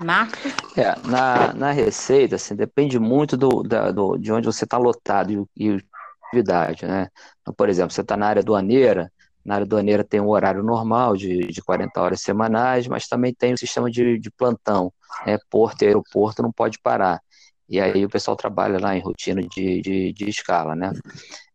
[0.00, 0.52] Marcos?
[0.76, 5.48] É, na, na receita, assim, depende muito do, da, do, de onde você está lotado
[5.56, 5.84] e, e
[6.28, 7.08] atividade, né?
[7.40, 9.10] Então, por exemplo, você está na área doaneira,
[9.44, 13.54] na área doaneira tem um horário normal de, de 40 horas semanais, mas também tem
[13.54, 14.92] o sistema de, de plantão,
[15.26, 15.38] né?
[15.50, 17.20] Porto e aeroporto não pode parar.
[17.68, 20.92] E aí o pessoal trabalha lá em rotina de, de, de escala, né?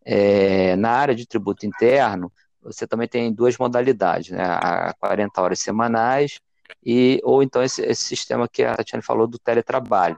[0.05, 4.43] É, na área de tributo interno, você também tem duas modalidades, né?
[4.43, 6.39] A 40 horas semanais
[6.85, 10.17] e ou então esse, esse sistema que a Tatiana falou do teletrabalho,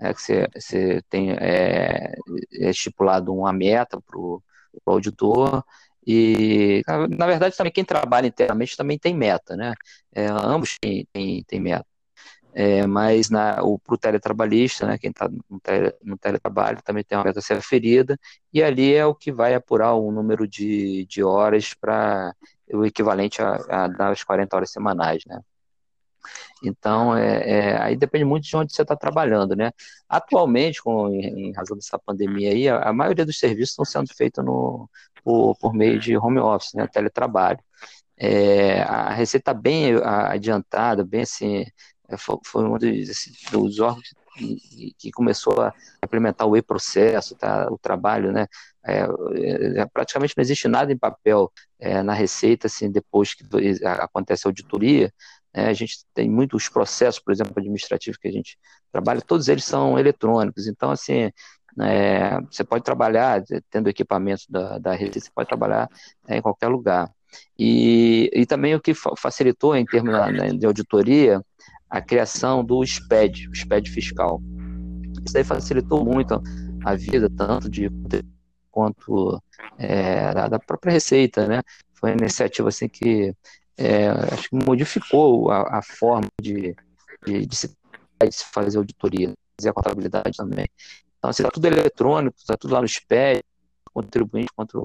[0.00, 2.14] né, que você, você tem é,
[2.52, 4.42] é estipulado uma meta para o
[4.86, 5.64] auditor
[6.06, 9.74] e na verdade também quem trabalha internamente também tem meta, né?
[10.12, 11.06] É, ambos têm,
[11.46, 11.86] têm meta.
[12.54, 17.24] É, mas para o teletrabalhista, né, quem está no, tele, no, teletrabalho, também tem uma
[17.24, 18.16] meta a ser aferida,
[18.52, 22.32] e ali é o que vai apurar o número de, de horas para
[22.72, 25.40] o equivalente a, a das 40 horas semanais, né?
[26.64, 29.70] Então, é, é, aí depende muito de onde você está trabalhando, né?
[30.08, 34.14] Atualmente, com, em, em razão dessa pandemia aí, a, a, maioria dos serviços estão sendo
[34.14, 34.88] feitos no,
[35.22, 36.86] por, por meio de home office, né?
[36.86, 37.58] Teletrabalho.
[38.16, 41.64] É, a receita bem adiantada, bem assim,
[42.08, 45.72] é, foi, foi um dos, assim, dos órgãos que, que, começou a
[46.04, 47.68] implementar o e-processo, tá?
[47.70, 48.46] o trabalho, né?
[48.84, 49.06] É,
[49.80, 53.44] é, praticamente não existe nada em papel é, na receita, assim, depois que
[53.84, 55.12] acontece a auditoria,
[55.54, 58.58] é, a gente tem muitos processos, por exemplo, administrativos que a gente
[58.90, 60.66] trabalha, todos eles são eletrônicos.
[60.66, 61.30] Então, assim,
[61.80, 65.88] é, você pode trabalhar, tendo equipamento da, da rede, você pode trabalhar
[66.26, 67.08] é, em qualquer lugar.
[67.58, 71.40] E, e também o que facilitou, em termos né, de auditoria,
[71.88, 74.42] a criação do SPED, o SPED fiscal.
[75.24, 76.42] Isso aí facilitou muito
[76.84, 77.88] a vida, tanto de
[78.70, 79.40] quanto
[79.78, 81.62] é, da, da própria Receita, né?
[81.94, 83.32] Foi uma iniciativa assim que
[83.76, 86.74] é, acho que modificou a, a forma de,
[87.26, 90.66] de, de, se, de, se, fazer auditoria, fazer a contabilidade também.
[91.18, 93.42] Então, assim, está tudo eletrônico, está tudo lá no SPED,
[93.92, 94.80] contribuinte contra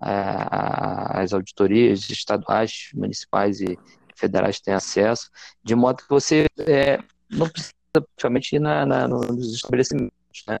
[0.00, 3.78] a, as auditorias estaduais, municipais e
[4.14, 5.30] federais têm acesso,
[5.62, 6.98] de modo que você é,
[7.30, 10.12] não precisa praticamente ir na, na, nos estabelecimentos,
[10.46, 10.58] né?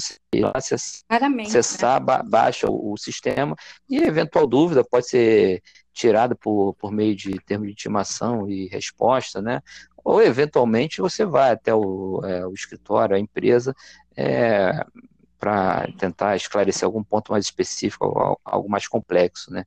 [0.00, 2.22] Você lá acessar, né?
[2.24, 3.56] baixa o, o sistema
[3.90, 5.60] e eventual dúvida pode ser
[5.98, 9.60] tirada por, por meio de termo de intimação e resposta, né?
[10.04, 13.74] Ou eventualmente você vai até o, é, o escritório, a empresa,
[14.16, 14.84] é,
[15.40, 19.64] para tentar esclarecer algum ponto mais específico, algo mais complexo, né?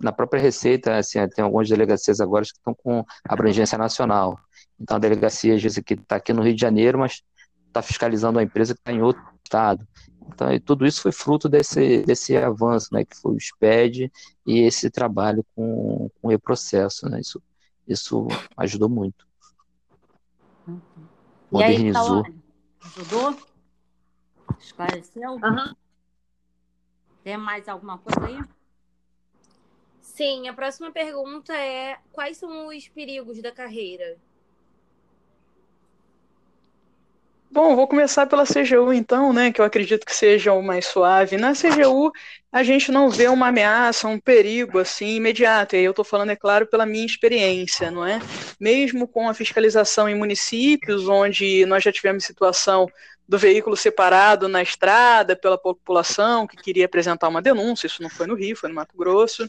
[0.00, 4.38] Na própria Receita, assim, tem algumas delegacias agora que estão com abrangência nacional.
[4.78, 7.22] Então, a delegacia, às vezes, que está aqui no Rio de Janeiro, mas
[7.66, 9.84] está fiscalizando a empresa que está em outro estado.
[10.28, 14.10] Então, tudo isso foi fruto desse, desse avanço, né, que foi o SPED
[14.46, 17.42] e esse trabalho com, com o e-processo, né, isso,
[17.86, 19.26] isso ajudou muito.
[20.66, 20.80] Uhum.
[21.50, 22.24] Modernizou.
[22.26, 22.34] E aí,
[22.84, 23.36] ajudou?
[24.58, 25.32] Esclareceu?
[25.32, 25.74] Uhum.
[27.22, 28.38] Tem mais alguma coisa aí?
[30.00, 34.18] Sim, a próxima pergunta é: quais são os perigos da carreira?
[37.54, 41.36] Bom, vou começar pela CGU então, né, que eu acredito que seja o mais suave.
[41.36, 42.10] Na CGU,
[42.50, 45.76] a gente não vê uma ameaça, um perigo assim imediato.
[45.76, 48.20] E aí eu estou falando, é claro, pela minha experiência, não é?
[48.58, 52.88] Mesmo com a fiscalização em municípios, onde nós já tivemos situação
[53.28, 58.26] do veículo separado na estrada pela população que queria apresentar uma denúncia, isso não foi
[58.26, 59.48] no Rio, foi no Mato Grosso,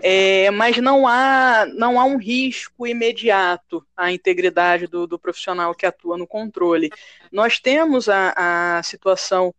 [0.00, 5.86] é, mas não há, não há um risco imediato à integridade do, do profissional que
[5.86, 6.90] atua no controle.
[7.30, 9.54] Nós temos a, a situação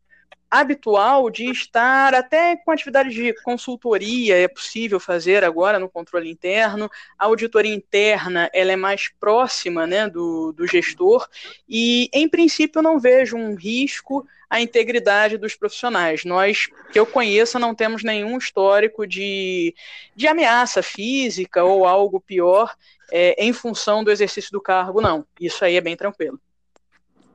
[0.52, 6.92] habitual de estar até com atividade de consultoria é possível fazer agora no controle interno.
[7.18, 11.26] A auditoria interna ela é mais próxima né, do, do gestor
[11.70, 16.26] e em princípio eu não vejo um risco à integridade dos profissionais.
[16.26, 19.74] Nós que eu conheça não temos nenhum histórico de,
[20.14, 22.76] de ameaça física ou algo pior
[23.10, 25.26] é, em função do exercício do cargo não.
[25.40, 26.38] Isso aí é bem tranquilo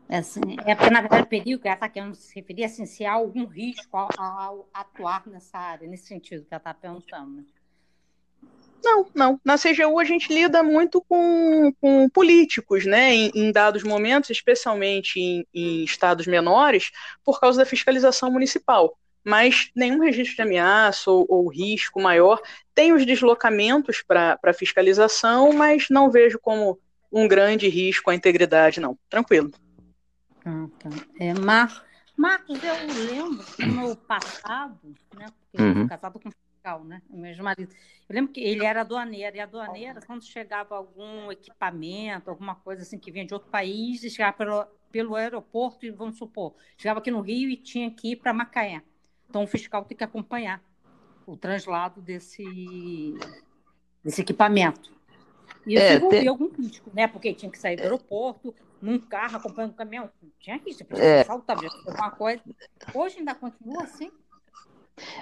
[0.08, 3.04] assim, é porque, na verdade, o perigo que ela está querendo se referir assim, se
[3.04, 7.36] há algum risco ao, ao, atuar nessa área, nesse sentido que ela está perguntando.
[7.36, 7.44] Né?
[8.84, 9.40] Não, não.
[9.44, 15.18] Na CGU a gente lida muito com, com políticos, né, em, em dados momentos, especialmente
[15.18, 16.92] em, em, estados menores,
[17.24, 18.96] por causa da fiscalização municipal.
[19.24, 22.40] Mas nenhum registro de ameaça ou, ou risco maior.
[22.72, 26.78] Tem os deslocamentos para fiscalização, mas não vejo como
[27.10, 28.96] um grande risco à integridade, não.
[29.08, 29.50] Tranquilo.
[30.46, 30.88] Ah, tá.
[31.18, 31.84] É, Mar...
[32.16, 32.74] Marcos, eu
[33.10, 35.26] lembro que no passado, né?
[35.26, 35.82] Porque uhum.
[35.82, 37.02] eu casado com fiscal, né?
[37.10, 37.70] O meu marido.
[38.08, 42.82] Eu lembro que ele era aduaneiro, e a aduaneira, quando chegava algum equipamento, alguma coisa
[42.82, 47.10] assim que vinha de outro país, chegava pelo, pelo aeroporto, e vamos supor, chegava aqui
[47.10, 48.82] no Rio e tinha que ir para Macaé.
[49.28, 50.62] Então o fiscal tem que acompanhar
[51.26, 53.18] o translado desse,
[54.02, 54.90] desse equipamento.
[55.66, 56.28] E isso é, envolvia tem...
[56.28, 57.08] algum crítico, né?
[57.08, 60.10] Porque tinha que sair do aeroporto, num carro, acompanhando o caminhão.
[60.38, 61.24] Tinha isso, é.
[61.24, 62.42] saltar, alguma coisa.
[62.94, 64.10] Hoje ainda continua assim?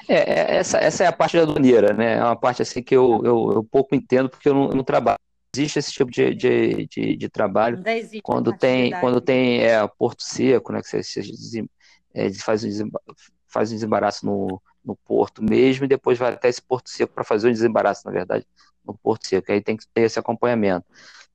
[0.08, 2.14] É, é, essa, essa é a parte da aduaneira, né?
[2.14, 4.84] É uma parte assim que eu, eu, eu pouco entendo porque eu não, eu não,
[4.84, 5.18] trabalho.
[5.54, 7.80] Existe esse tipo de, de, de, de trabalho
[8.22, 10.80] quando tem, quando tem é, porto seco, né?
[10.82, 11.64] Que você, você
[12.12, 12.90] é, faz, um
[13.46, 17.24] faz um desembaraço no, no porto mesmo e depois vai até esse porto seco para
[17.24, 18.44] fazer o desembaraço, na verdade,
[18.84, 19.50] no porto seco.
[19.50, 20.86] Aí tem que ter esse acompanhamento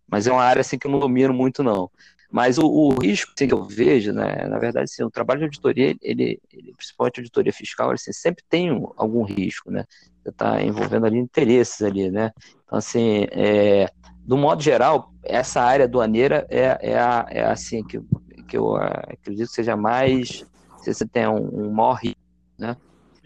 [0.10, 1.90] mas é uma área assim que eu não domino muito não.
[2.32, 5.46] Mas o, o risco assim, que eu vejo, né, na verdade, assim, o trabalho de
[5.46, 9.84] auditoria, ele, ele principalmente auditoria fiscal, assim, sempre tem um, algum risco, né?
[10.22, 12.32] Você está envolvendo ali interesses ali, né?
[12.64, 18.00] Então, assim, é, do modo geral, essa área aduaneira é, é, a, é assim que,
[18.48, 20.46] que eu acredito que seja mais,
[20.84, 22.22] se você tem um, um maior risco,
[22.60, 22.78] né?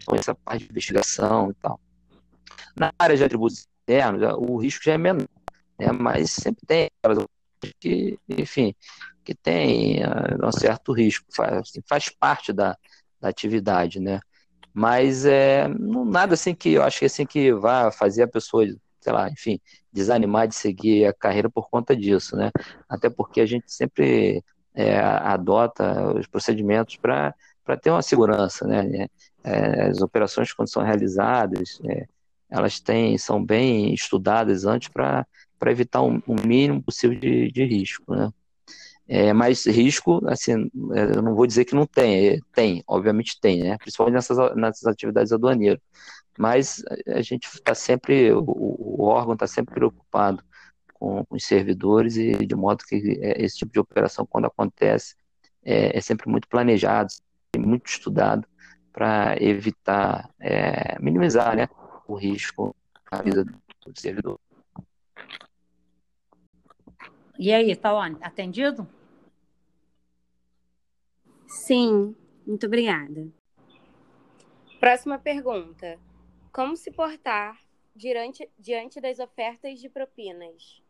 [0.06, 1.78] Com essa parte de investigação e tal.
[2.74, 5.26] Na área de atributos internos, o risco já é menor
[5.78, 5.92] né?
[5.92, 6.90] mas sempre tem
[7.80, 8.74] que, enfim,
[9.24, 12.76] que tem uh, um certo risco, faz, assim, faz parte da,
[13.20, 14.20] da atividade, né?
[14.72, 18.66] Mas é não, nada assim que eu acho que assim que vai fazer a pessoa,
[19.00, 19.60] sei lá, enfim,
[19.92, 22.50] desanimar de seguir a carreira por conta disso, né?
[22.88, 24.42] Até porque a gente sempre
[24.74, 27.34] é, adota os procedimentos para
[27.64, 29.06] para ter uma segurança, né?
[29.42, 32.06] É, as operações quando são realizadas, é,
[32.50, 35.26] elas têm são bem estudadas antes para
[35.64, 38.30] para evitar o um, um mínimo possível de, de risco, né?
[39.08, 43.40] É, mas risco, assim, é, eu não vou dizer que não tem, é, tem, obviamente
[43.40, 43.78] tem, né?
[43.78, 45.80] Principalmente nessas, nessas atividades aduaneiras.
[46.38, 50.44] Mas a gente está sempre, o, o órgão está sempre preocupado
[50.92, 55.14] com, os servidores e de modo que é, esse tipo de operação, quando acontece,
[55.64, 57.08] é, é sempre muito planejado,
[57.56, 58.46] muito estudado
[58.92, 61.68] para evitar, é, minimizar, né,
[62.06, 62.76] o risco
[63.10, 64.38] na vida do servidor.
[67.38, 68.88] E aí, Tawane, atendido?
[71.46, 72.14] Sim,
[72.46, 73.28] muito obrigada.
[74.78, 75.98] Próxima pergunta.
[76.52, 77.60] Como se portar
[77.94, 80.82] diante, diante das ofertas de propinas?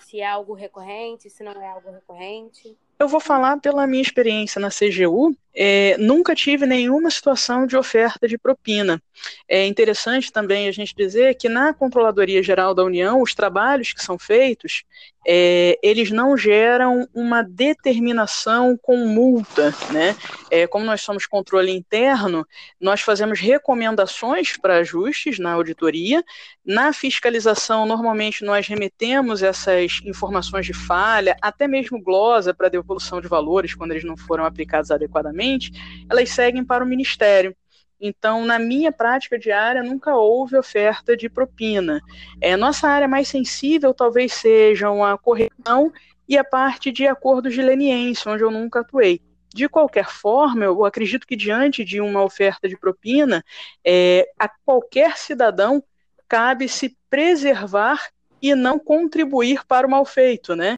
[0.00, 2.76] Se é algo recorrente, se não é algo recorrente?
[3.02, 8.26] Eu vou falar pela minha experiência na CGU, é, nunca tive nenhuma situação de oferta
[8.26, 9.02] de propina.
[9.46, 14.02] É interessante também a gente dizer que na Controladoria Geral da União, os trabalhos que
[14.02, 14.84] são feitos,
[15.26, 20.16] é, eles não geram uma determinação com multa, né?
[20.50, 22.46] É, como nós somos controle interno,
[22.80, 26.24] nós fazemos recomendações para ajustes na auditoria.
[26.64, 33.28] Na fiscalização, normalmente nós remetemos essas informações de falha, até mesmo glosa para devolução de
[33.28, 35.72] valores quando eles não foram aplicados adequadamente,
[36.10, 37.56] elas seguem para o Ministério.
[38.00, 42.00] Então, na minha prática diária, nunca houve oferta de propina.
[42.40, 45.92] É, nossa área mais sensível talvez sejam a correção
[46.28, 49.20] e a parte de acordos de leniência, onde eu nunca atuei.
[49.54, 53.44] De qualquer forma, eu acredito que diante de uma oferta de propina,
[53.84, 55.82] é, a qualquer cidadão
[56.26, 58.08] cabe se preservar
[58.40, 60.76] e não contribuir para o mal feito, né?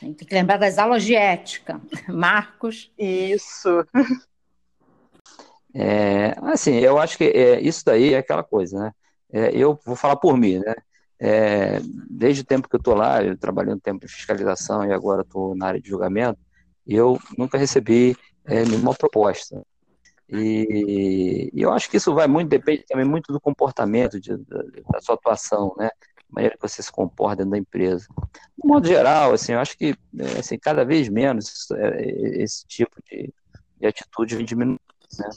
[0.00, 1.80] Tem que lembrar das aulas de ética.
[2.08, 2.90] Marcos.
[2.98, 3.86] Isso.
[5.74, 8.92] É, assim, eu acho que é, isso daí é aquela coisa, né?
[9.32, 10.74] É, eu vou falar por mim, né?
[11.18, 14.92] É, desde o tempo que eu estou lá, eu trabalhei um tempo de fiscalização e
[14.92, 16.40] agora estou na área de julgamento,
[16.86, 19.62] eu nunca recebi é, nenhuma proposta.
[20.28, 24.62] E, e, eu acho que isso vai muito, depende também muito do comportamento, de, da,
[24.92, 25.90] da, sua atuação, né?
[26.32, 28.06] Maneira que você se comporta dentro da empresa.
[28.56, 32.96] De modo geral, assim, eu acho que é, assim, cada vez menos é, esse tipo
[33.10, 33.32] de,
[33.78, 34.80] de atitude vem diminuindo,
[35.18, 35.28] né?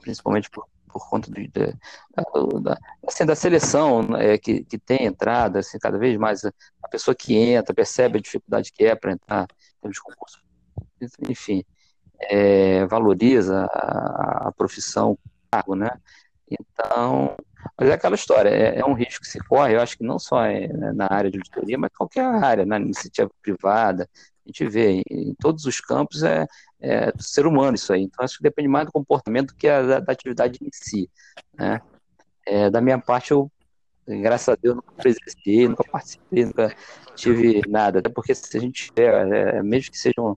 [0.00, 5.78] principalmente por, por conta de, da, assim, da seleção né, que, que tem entrada, assim,
[5.78, 6.52] cada vez mais a,
[6.90, 9.46] pessoa que entra percebe a dificuldade que é para entrar
[11.28, 11.64] enfim,
[12.20, 15.18] é, valoriza a, a profissão,
[15.50, 15.90] cargo, né?
[16.48, 17.36] Então,
[17.78, 20.18] mas é aquela história, é, é, um risco que se corre, eu acho que não
[20.18, 24.08] só é, né, na área de auditoria, mas qualquer área, na iniciativa privada,
[24.44, 26.46] a gente vê em todos os campos é,
[26.80, 28.02] é, do ser humano isso aí.
[28.02, 31.08] Então, acho que depende mais do comportamento que a, da, da atividade em si.
[31.56, 31.80] Né?
[32.46, 33.50] É, da minha parte, eu,
[34.06, 36.74] graças a Deus, nunca presenciei, nunca participei, nunca
[37.14, 38.00] tive nada.
[38.00, 40.36] Até porque se a gente tiver, é, mesmo que seja um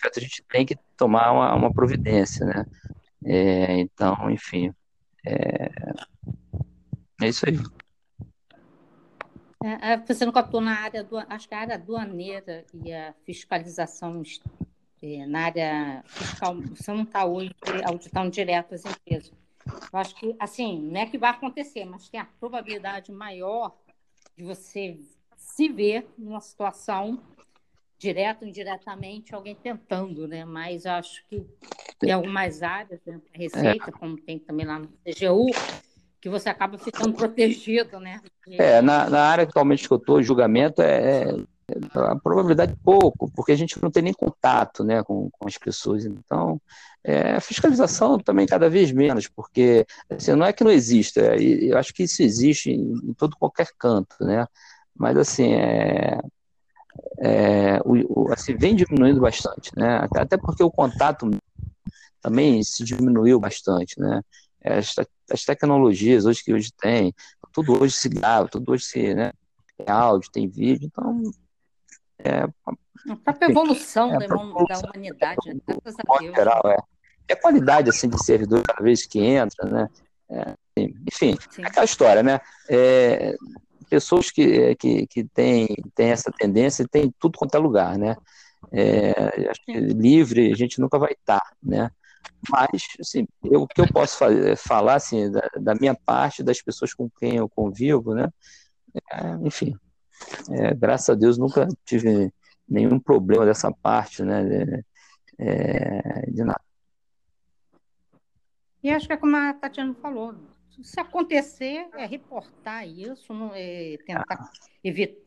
[0.00, 2.64] a gente tem que tomar uma, uma providência, né?
[3.24, 4.72] É, então, enfim,
[5.28, 7.58] é, é isso aí.
[9.62, 13.12] É, é, você nunca atuou na área, do, acho que a área aduaneira e a
[13.24, 14.22] fiscalização
[15.02, 17.54] é, na área fiscal, você não está hoje
[17.84, 19.32] auditando direto as empresas.
[19.92, 23.76] Eu acho que, assim, não é que vai acontecer, mas tem a probabilidade maior
[24.36, 24.98] de você
[25.36, 27.20] se ver numa situação
[27.98, 30.44] direto ou indiretamente alguém tentando, né?
[30.44, 31.44] Mas acho que
[32.02, 33.92] em algumas áreas, né, Receita, é.
[33.92, 35.46] como tem também lá no CGU,
[36.20, 38.20] que você acaba ficando protegido, né?
[38.50, 41.36] É, na, na área atualmente que eu estou, julgamento é, é,
[41.94, 46.04] a probabilidade pouco, porque a gente não tem nem contato, né, com, com as pessoas.
[46.06, 46.60] Então,
[47.02, 51.42] é, a fiscalização também cada vez menos, porque assim, não é que não exista, é,
[51.42, 54.46] eu acho que isso existe em, em todo qualquer canto, né?
[54.96, 56.18] Mas assim, é,
[57.18, 60.06] é, o, o, assim, vem diminuindo bastante, né?
[60.16, 61.28] Até porque o contato
[62.20, 64.20] também se diminuiu bastante, né?
[64.64, 64.94] as,
[65.30, 67.14] as tecnologias hoje que hoje tem,
[67.52, 69.32] tudo hoje se grava, tudo hoje se, né,
[69.76, 71.22] tem áudio, tem vídeo, então
[72.18, 72.42] é,
[73.10, 75.60] a própria evolução, é, da, evolução da humanidade, né?
[75.66, 76.34] graças a Deus.
[76.34, 76.76] Geral, é.
[77.28, 79.88] E a qualidade assim, de servidor cada vez que entra, né?
[80.30, 80.54] É,
[81.10, 81.62] enfim, Sim.
[81.64, 82.40] aquela história, né?
[82.68, 83.36] É,
[83.88, 88.16] pessoas que, que, que têm, têm essa tendência tem tudo quanto é lugar, né?
[88.72, 91.90] É, acho que livre a gente nunca vai estar, né?
[92.50, 96.60] Mas, assim, eu, o que eu posso fazer, falar, assim, da, da, minha parte, das
[96.60, 98.28] pessoas com quem eu convivo, né?
[99.12, 99.74] É, enfim,
[100.50, 102.32] é, graças a Deus nunca tive
[102.68, 104.44] nenhum problema dessa parte, né?
[104.44, 104.84] De,
[105.38, 106.60] é, de nada.
[108.82, 110.34] E acho que é como a Tatiana falou,
[110.82, 114.50] se acontecer, é reportar isso, não é tentar ah.
[114.82, 115.20] evitar,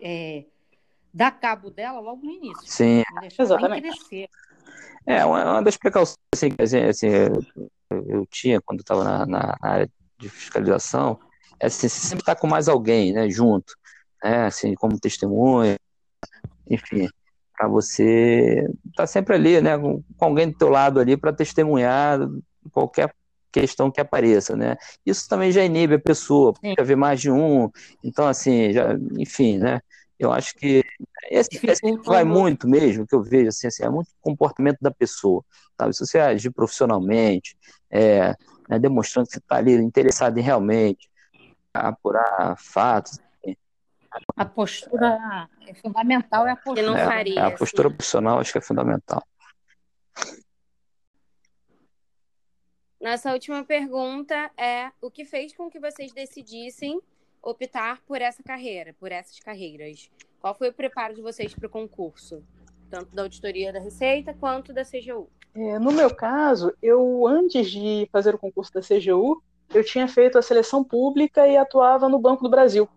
[0.00, 0.44] é,
[1.12, 2.66] dar cabo dela logo no início.
[2.66, 3.02] Sim,
[3.38, 3.82] exatamente.
[3.82, 4.28] Crescer.
[5.06, 7.06] É, uma, das precauções assim, assim, assim
[7.90, 11.18] eu tinha quando estava na, na, área de fiscalização,
[11.60, 13.74] é assim, sempre estar tá com mais alguém, né, junto,
[14.22, 15.76] né, assim, como testemunha,
[16.68, 17.08] enfim,
[17.56, 21.32] para você estar tá sempre ali, né, com, com alguém do teu lado ali para
[21.32, 22.18] testemunhar
[22.72, 23.14] qualquer
[23.60, 24.76] questão que apareça, né?
[25.04, 27.70] Isso também já inibe a pessoa, porque haver mais de um,
[28.04, 29.80] então assim, já, enfim, né?
[30.18, 30.82] Eu acho que
[31.30, 35.42] esse, esse vai muito mesmo, que eu vejo, assim, assim, é muito comportamento da pessoa,
[35.78, 35.94] sabe?
[35.94, 37.56] Se você agir profissionalmente,
[37.90, 38.34] é,
[38.68, 41.08] né, demonstrando que você está ali interessado em realmente
[41.72, 43.18] apurar fatos.
[44.34, 46.98] A postura é fundamental, é a postura.
[46.98, 49.22] É, a postura profissional acho que é fundamental.
[53.00, 57.00] Nossa última pergunta é: o que fez com que vocês decidissem
[57.42, 60.10] optar por essa carreira, por essas carreiras?
[60.40, 62.42] Qual foi o preparo de vocês para o concurso?
[62.88, 65.28] Tanto da auditoria da Receita quanto da CGU?
[65.54, 69.42] É, no meu caso, eu antes de fazer o concurso da CGU,
[69.74, 72.88] eu tinha feito a seleção pública e atuava no Banco do Brasil.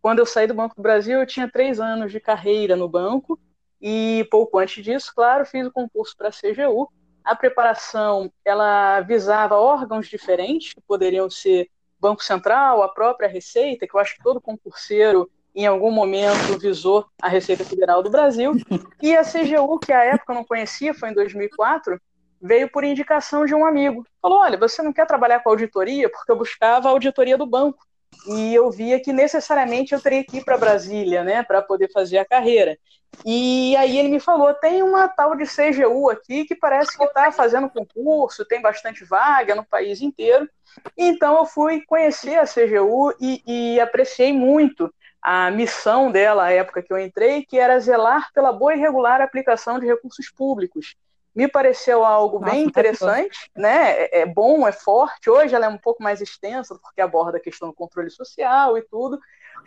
[0.00, 3.38] Quando eu saí do Banco do Brasil, eu tinha três anos de carreira no banco
[3.80, 6.90] e pouco antes disso, claro, fiz o concurso para a CGU.
[7.28, 11.68] A preparação ela visava órgãos diferentes, que poderiam ser
[12.00, 17.04] Banco Central, a própria Receita, que eu acho que todo concurseiro em algum momento visou
[17.20, 18.52] a Receita Federal do Brasil,
[19.02, 22.00] e a CGU, que à época eu não conhecia, foi em 2004,
[22.40, 24.06] veio por indicação de um amigo.
[24.22, 26.08] Falou: Olha, você não quer trabalhar com auditoria?
[26.08, 27.86] Porque eu buscava a auditoria do banco.
[28.26, 32.18] E eu via que necessariamente eu teria que ir para Brasília, né, para poder fazer
[32.18, 32.78] a carreira.
[33.24, 37.32] E aí ele me falou: tem uma tal de CGU aqui que parece que está
[37.32, 40.48] fazendo concurso, tem bastante vaga no país inteiro.
[40.96, 46.82] Então eu fui conhecer a CGU e, e apreciei muito a missão dela à época
[46.82, 50.94] que eu entrei, que era zelar pela boa e regular aplicação de recursos públicos
[51.34, 53.92] me pareceu algo Nossa, bem interessante, né?
[53.92, 55.30] É, é, bom, é forte.
[55.30, 58.82] Hoje ela é um pouco mais extensa, porque aborda a questão do controle social e
[58.82, 59.18] tudo,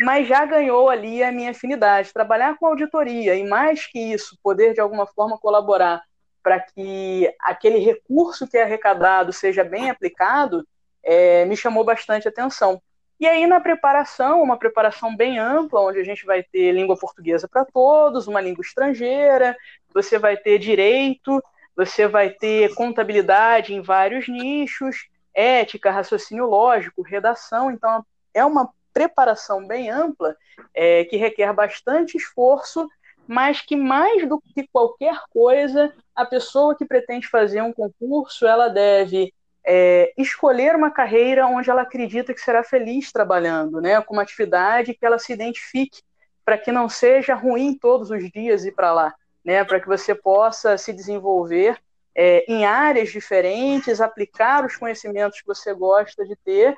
[0.01, 2.13] mas já ganhou ali a minha afinidade.
[2.13, 6.03] Trabalhar com auditoria e, mais que isso, poder de alguma forma colaborar
[6.43, 10.67] para que aquele recurso que é arrecadado seja bem aplicado,
[11.03, 12.81] é, me chamou bastante atenção.
[13.21, 17.47] E aí, na preparação, uma preparação bem ampla, onde a gente vai ter língua portuguesa
[17.47, 19.55] para todos, uma língua estrangeira,
[19.93, 21.39] você vai ter direito,
[21.75, 27.69] você vai ter contabilidade em vários nichos, ética, raciocínio lógico, redação.
[27.69, 28.03] Então,
[28.33, 30.35] é uma preparação bem ampla
[30.73, 32.89] é, que requer bastante esforço,
[33.27, 38.67] mas que mais do que qualquer coisa, a pessoa que pretende fazer um concurso, ela
[38.67, 39.31] deve
[39.65, 44.93] é, escolher uma carreira onde ela acredita que será feliz trabalhando, né, com uma atividade
[44.93, 46.01] que ela se identifique,
[46.43, 50.13] para que não seja ruim todos os dias ir para lá né, para que você
[50.13, 51.77] possa se desenvolver
[52.15, 56.75] é, em áreas diferentes, aplicar os conhecimentos que você gosta de ter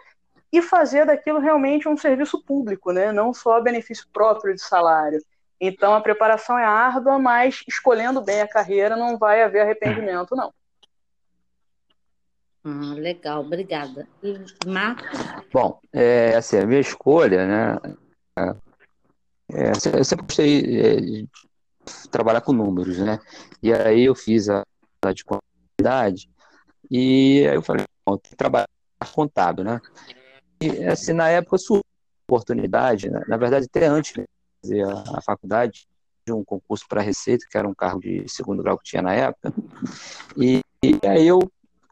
[0.52, 5.20] e fazer daquilo realmente um serviço público, né, não só benefício próprio de salário.
[5.60, 10.54] Então a preparação é árdua, mas escolhendo bem a carreira não vai haver arrependimento, não.
[12.66, 14.08] Ah, legal, obrigada.
[14.24, 15.20] E Marcos?
[15.52, 17.96] Bom, é, assim, a minha escolha, né?
[19.52, 21.28] É, eu sempre gostei
[22.10, 23.20] trabalhar com números, né?
[23.62, 24.64] E aí eu fiz a
[25.14, 26.30] de quantidade
[26.90, 28.68] e aí eu falei, bom, tem que trabalhar
[29.14, 29.82] contábil, né?
[30.62, 31.84] E assim, na época surgiu
[32.26, 33.22] oportunidade, né?
[33.28, 34.26] na verdade até antes de
[34.62, 35.86] fazer a, a faculdade,
[36.26, 39.14] de um concurso para Receita, que era um cargo de segundo grau que tinha na
[39.14, 39.54] época,
[40.38, 41.40] e, e aí eu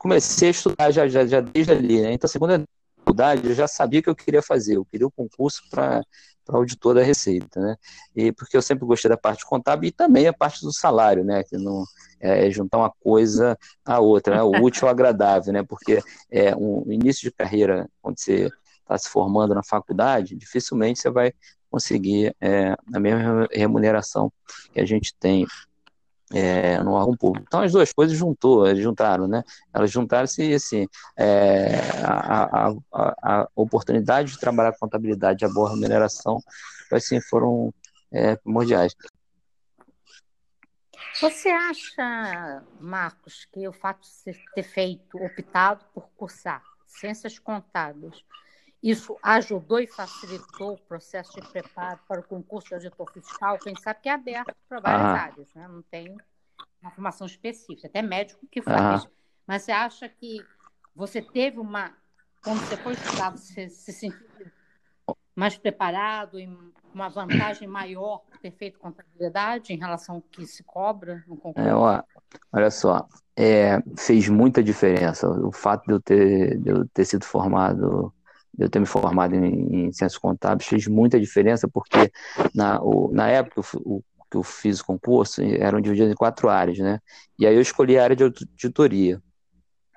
[0.02, 2.12] comecei a estudar já, já, já desde ali, né?
[2.12, 2.64] Então, a segunda
[2.98, 6.02] faculdade, eu já sabia o que eu queria fazer, eu queria o um concurso para
[6.50, 7.76] auditor da Receita, né?
[8.16, 11.44] E porque eu sempre gostei da parte contábil e também a parte do salário, né?
[11.44, 11.86] Que não
[12.20, 14.42] é, é juntar uma coisa à outra, né?
[14.42, 15.62] o útil ao agradável, né?
[15.62, 16.00] Porque
[16.32, 18.50] é um início de carreira, quando você
[18.82, 21.32] está se formando na faculdade, dificilmente você vai
[21.70, 24.34] conseguir é, a mesma remuneração
[24.74, 25.46] que a gente tem
[26.34, 27.46] é, no órgão público.
[27.48, 29.44] Então as duas coisas juntou, juntaram, né?
[29.74, 35.52] Elas juntaram-se e assim, é, a, a, a, oportunidade de trabalhar com contabilidade e a
[35.52, 36.40] boa remuneração
[36.92, 37.74] assim, foram
[38.12, 38.96] é, primordiais.
[41.20, 48.24] Você acha, Marcos, que o fato de ter feito, optado por cursar ciências contábeis,
[48.82, 53.76] isso ajudou e facilitou o processo de preparo para o concurso de auditor fiscal, quem
[53.76, 55.24] sabe que é aberto para várias ah.
[55.24, 55.68] áreas, né?
[55.68, 56.18] não tem
[56.82, 59.06] uma formação específica, até médico que faz.
[59.06, 59.10] Ah.
[59.46, 60.44] Mas você acha que
[60.96, 61.94] você teve uma.
[62.44, 64.26] Quando você foi estudar, você se sentiu
[65.36, 66.48] mais preparado e
[66.94, 71.70] uma vantagem maior por ter feito contabilidade em relação ao que se cobra no concurso?
[71.70, 72.04] É, ó,
[72.52, 77.26] olha só, é, fez muita diferença o fato de eu ter, de eu ter sido
[77.26, 78.14] formado
[78.62, 82.12] eu ter me formado em, em ciências contábeis fez muita diferença, porque
[82.54, 86.78] na, o, na época o, que eu fiz o concurso eram divididos em quatro áreas,
[86.78, 87.00] né?
[87.38, 89.22] E aí eu escolhi a área de auditoria.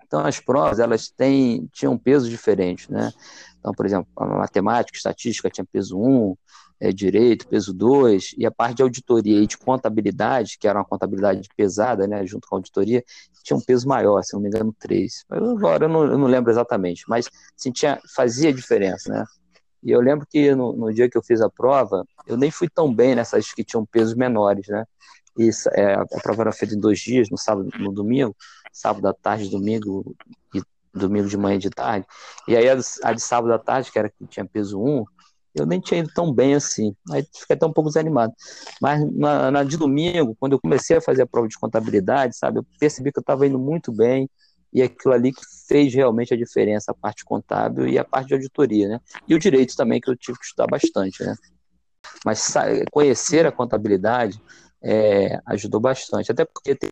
[0.04, 3.12] Então as provas elas têm, tinham pesos diferentes, né?
[3.58, 6.36] Então, por exemplo, a matemática, estatística tinha peso 1,
[6.84, 10.84] é, direito, peso 2, e a parte de auditoria e de contabilidade, que era uma
[10.84, 13.02] contabilidade pesada, né, junto com a auditoria,
[13.42, 15.24] tinha um peso maior, se não me engano, 3.
[15.30, 17.26] Agora eu não, eu não lembro exatamente, mas
[17.58, 19.24] assim, tinha, fazia diferença, né?
[19.82, 22.68] E eu lembro que no, no, dia que eu fiz a prova, eu nem fui
[22.68, 24.84] tão bem nessas que tinham pesos menores, né?
[25.38, 28.36] E é, a prova era feita em dois dias, no sábado no domingo,
[28.72, 30.14] sábado à tarde, domingo
[30.54, 30.62] e
[30.94, 32.06] domingo de manhã e de tarde.
[32.48, 35.04] E aí a, de sábado à tarde, que era que tinha peso 1,
[35.54, 36.94] eu nem tinha ido tão bem assim.
[37.10, 38.32] Aí fiquei até um pouco desanimado.
[38.80, 42.58] Mas na, na de domingo, quando eu comecei a fazer a prova de contabilidade, sabe,
[42.58, 44.28] eu percebi que eu estava indo muito bem
[44.72, 48.34] e aquilo ali que fez realmente a diferença, a parte contábil e a parte de
[48.34, 49.00] auditoria, né?
[49.28, 51.36] E o direito também, que eu tive que estudar bastante, né?
[52.24, 52.52] Mas
[52.90, 54.42] conhecer a contabilidade
[54.82, 56.90] é, ajudou bastante, até porque tem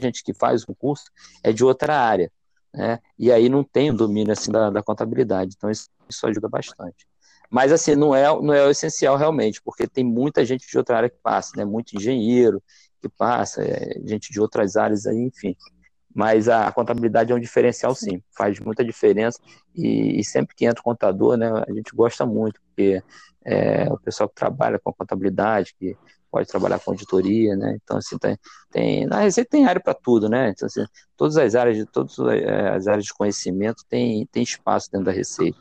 [0.00, 1.04] gente que faz um curso
[1.42, 2.30] é de outra área,
[2.72, 2.98] né?
[3.18, 7.07] E aí não tem o domínio assim da, da contabilidade, então isso, isso ajuda bastante.
[7.50, 10.96] Mas assim, não é, não é o essencial realmente, porque tem muita gente de outra
[10.98, 11.64] área que passa, né?
[11.64, 12.62] Muito engenheiro
[13.00, 15.56] que passa, é, gente de outras áreas aí, enfim.
[16.14, 19.38] Mas a, a, contabilidade é um diferencial sim, faz muita diferença.
[19.74, 23.02] E, e, sempre que entra o contador, né, a gente gosta muito, porque
[23.44, 25.96] é, o pessoal que trabalha com contabilidade, que
[26.30, 27.78] pode trabalhar com auditoria, né?
[27.82, 28.38] Então, assim, tem,
[28.70, 30.50] tem na Receita tem área para tudo, né?
[30.50, 30.84] Então, assim,
[31.16, 35.12] todas as áreas de todas é, as áreas de conhecimento tem, tem espaço dentro da
[35.12, 35.58] Receita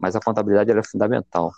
[0.00, 1.52] mas a contabilidade é fundamental.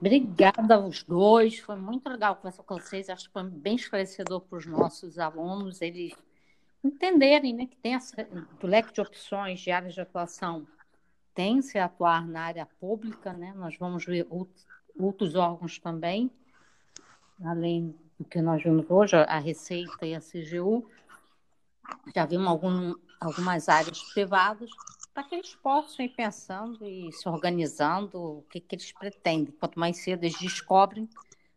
[0.00, 4.56] Obrigada aos dois, foi muito legal conversar com vocês, acho que foi bem esclarecedor para
[4.56, 6.14] os nossos alunos, eles
[6.82, 8.26] entenderem né, que tem essa,
[8.58, 10.66] do leque de opções de áreas de atuação,
[11.34, 13.52] tem se atuar na área pública, né?
[13.54, 14.26] nós vamos ver
[14.98, 16.30] outros órgãos também,
[17.44, 20.88] além do que nós vimos hoje, a Receita e a CGU,
[22.14, 24.70] já vimos algum, algumas áreas privadas,
[25.12, 29.52] para que eles possam ir pensando e se organizando o que, que eles pretendem.
[29.58, 31.08] Quanto mais cedo eles descobrem,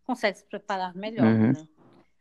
[0.06, 1.54] conseguem se preparar melhor, uhum.
[1.54, 1.68] né?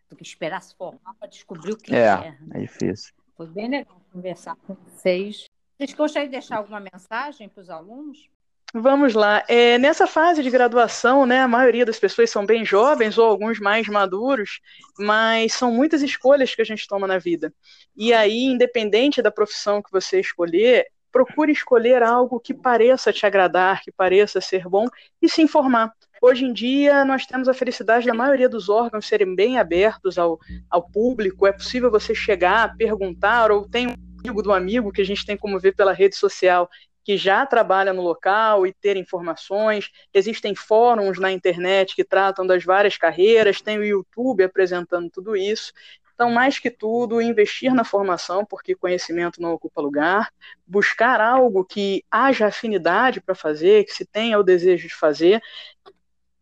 [0.09, 2.17] Do que esperar se formar para descobrir o que é.
[2.17, 2.39] Né?
[2.55, 3.13] É difícil.
[3.37, 5.47] Foi bem legal conversar com vocês.
[5.77, 8.29] Vocês gostariam de deixar alguma mensagem para os alunos?
[8.75, 9.45] Vamos lá.
[9.49, 13.61] É, nessa fase de graduação, né, a maioria das pessoas são bem jovens ou alguns
[13.61, 14.61] mais maduros,
[14.99, 17.53] mas são muitas escolhas que a gente toma na vida.
[17.95, 23.83] E aí, independente da profissão que você escolher, procure escolher algo que pareça te agradar,
[23.83, 24.87] que pareça ser bom
[25.21, 25.93] e se informar.
[26.23, 30.39] Hoje em dia, nós temos a felicidade da maioria dos órgãos serem bem abertos ao,
[30.71, 31.47] ao público.
[31.47, 35.37] É possível você chegar, perguntar, ou tem um amigo do amigo que a gente tem
[35.37, 36.71] como ver pela rede social
[37.05, 39.91] que já trabalha no local e ter informações.
[40.13, 45.73] Existem fóruns na internet que tratam das várias carreiras, tem o YouTube apresentando tudo isso.
[46.15, 50.31] Então, mais que tudo, investir na formação, porque conhecimento não ocupa lugar,
[50.67, 55.43] buscar algo que haja afinidade para fazer, que se tenha o desejo de fazer,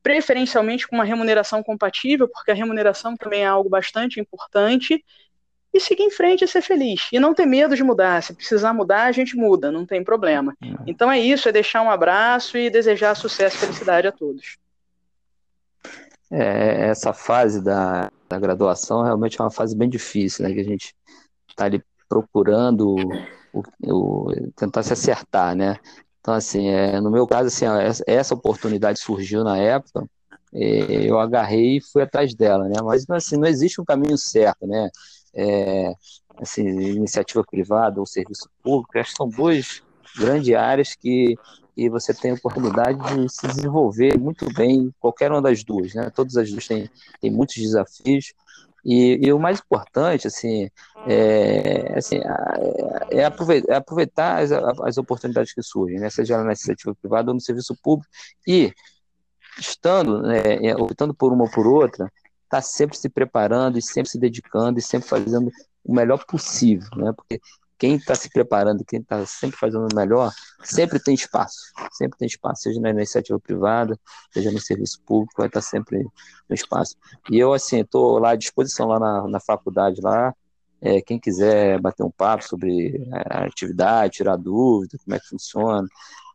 [0.02, 5.02] preferencialmente com uma remuneração compatível, porque a remuneração também é algo bastante importante,
[5.72, 7.08] e seguir em frente e ser feliz.
[7.12, 8.22] E não ter medo de mudar.
[8.22, 10.54] Se precisar mudar, a gente muda, não tem problema.
[10.62, 10.76] Uhum.
[10.86, 14.58] Então é isso, é deixar um abraço e desejar sucesso e felicidade a todos.
[16.30, 20.54] É, essa fase da, da graduação realmente é uma fase bem difícil, né?
[20.54, 20.94] Que a gente
[21.48, 22.96] está ali procurando
[23.52, 25.76] o, o, tentar se acertar, né?
[26.20, 27.64] Então, assim, é, no meu caso, assim,
[28.06, 30.06] essa oportunidade surgiu na época,
[30.52, 32.74] eu agarrei e fui atrás dela, né?
[32.82, 34.90] Mas, assim, não existe um caminho certo, né?
[35.34, 35.92] É,
[36.38, 39.82] assim, iniciativa privada ou serviço público, acho que são duas
[40.16, 41.36] grandes áreas que,
[41.74, 46.10] que você tem a oportunidade de se desenvolver muito bem qualquer uma das duas, né?
[46.14, 48.32] Todas as duas têm, têm muitos desafios
[48.84, 50.70] e, e o mais importante, assim,
[51.06, 52.18] é, assim,
[53.10, 56.08] é, aproveitar, é aproveitar as, as, oportunidades que surgem, né?
[56.08, 58.10] seja na iniciativa privada ou no serviço público
[58.46, 58.72] e
[59.58, 62.10] estando, né, é, optando por uma ou por outra,
[62.50, 65.52] está sempre se preparando e sempre se dedicando e sempre fazendo
[65.84, 67.12] o melhor possível, né?
[67.14, 67.40] Porque
[67.78, 70.30] quem está se preparando, quem está sempre fazendo o melhor,
[70.62, 73.98] sempre tem espaço, sempre tem espaço, seja na iniciativa privada,
[74.30, 76.02] seja no serviço público, vai estar tá sempre
[76.46, 76.96] no espaço.
[77.30, 80.34] E eu, assim, estou lá à disposição lá na, na faculdade, lá,
[80.82, 85.86] é, quem quiser bater um papo sobre a atividade, tirar dúvida, como é que funciona,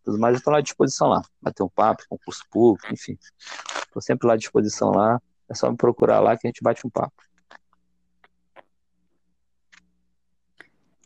[0.04, 3.18] tudo mais, eu estou lá à disposição lá, bater um papo, concurso público, enfim,
[3.86, 6.86] estou sempre lá à disposição lá, é só me procurar lá que a gente bate
[6.86, 7.24] um papo.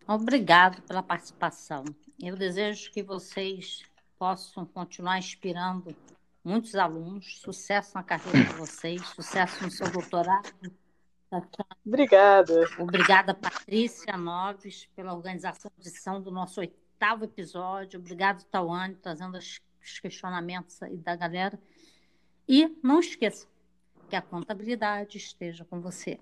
[0.08, 1.86] Obrigado pela participação.
[2.20, 3.84] Eu desejo que vocês
[4.18, 5.96] possam continuar inspirando
[6.44, 7.40] muitos alunos.
[7.40, 10.52] Sucesso na carreira de vocês, sucesso no seu doutorado.
[11.86, 12.68] Obrigada.
[12.80, 18.00] Obrigada, Patrícia Noves, pela organização de edição do nosso oitavo episódio.
[18.00, 19.62] Obrigado, Tawane, trazendo os
[20.02, 21.60] questionamentos aí da galera.
[22.48, 23.48] E não esqueça,
[24.10, 26.20] que a contabilidade esteja com você.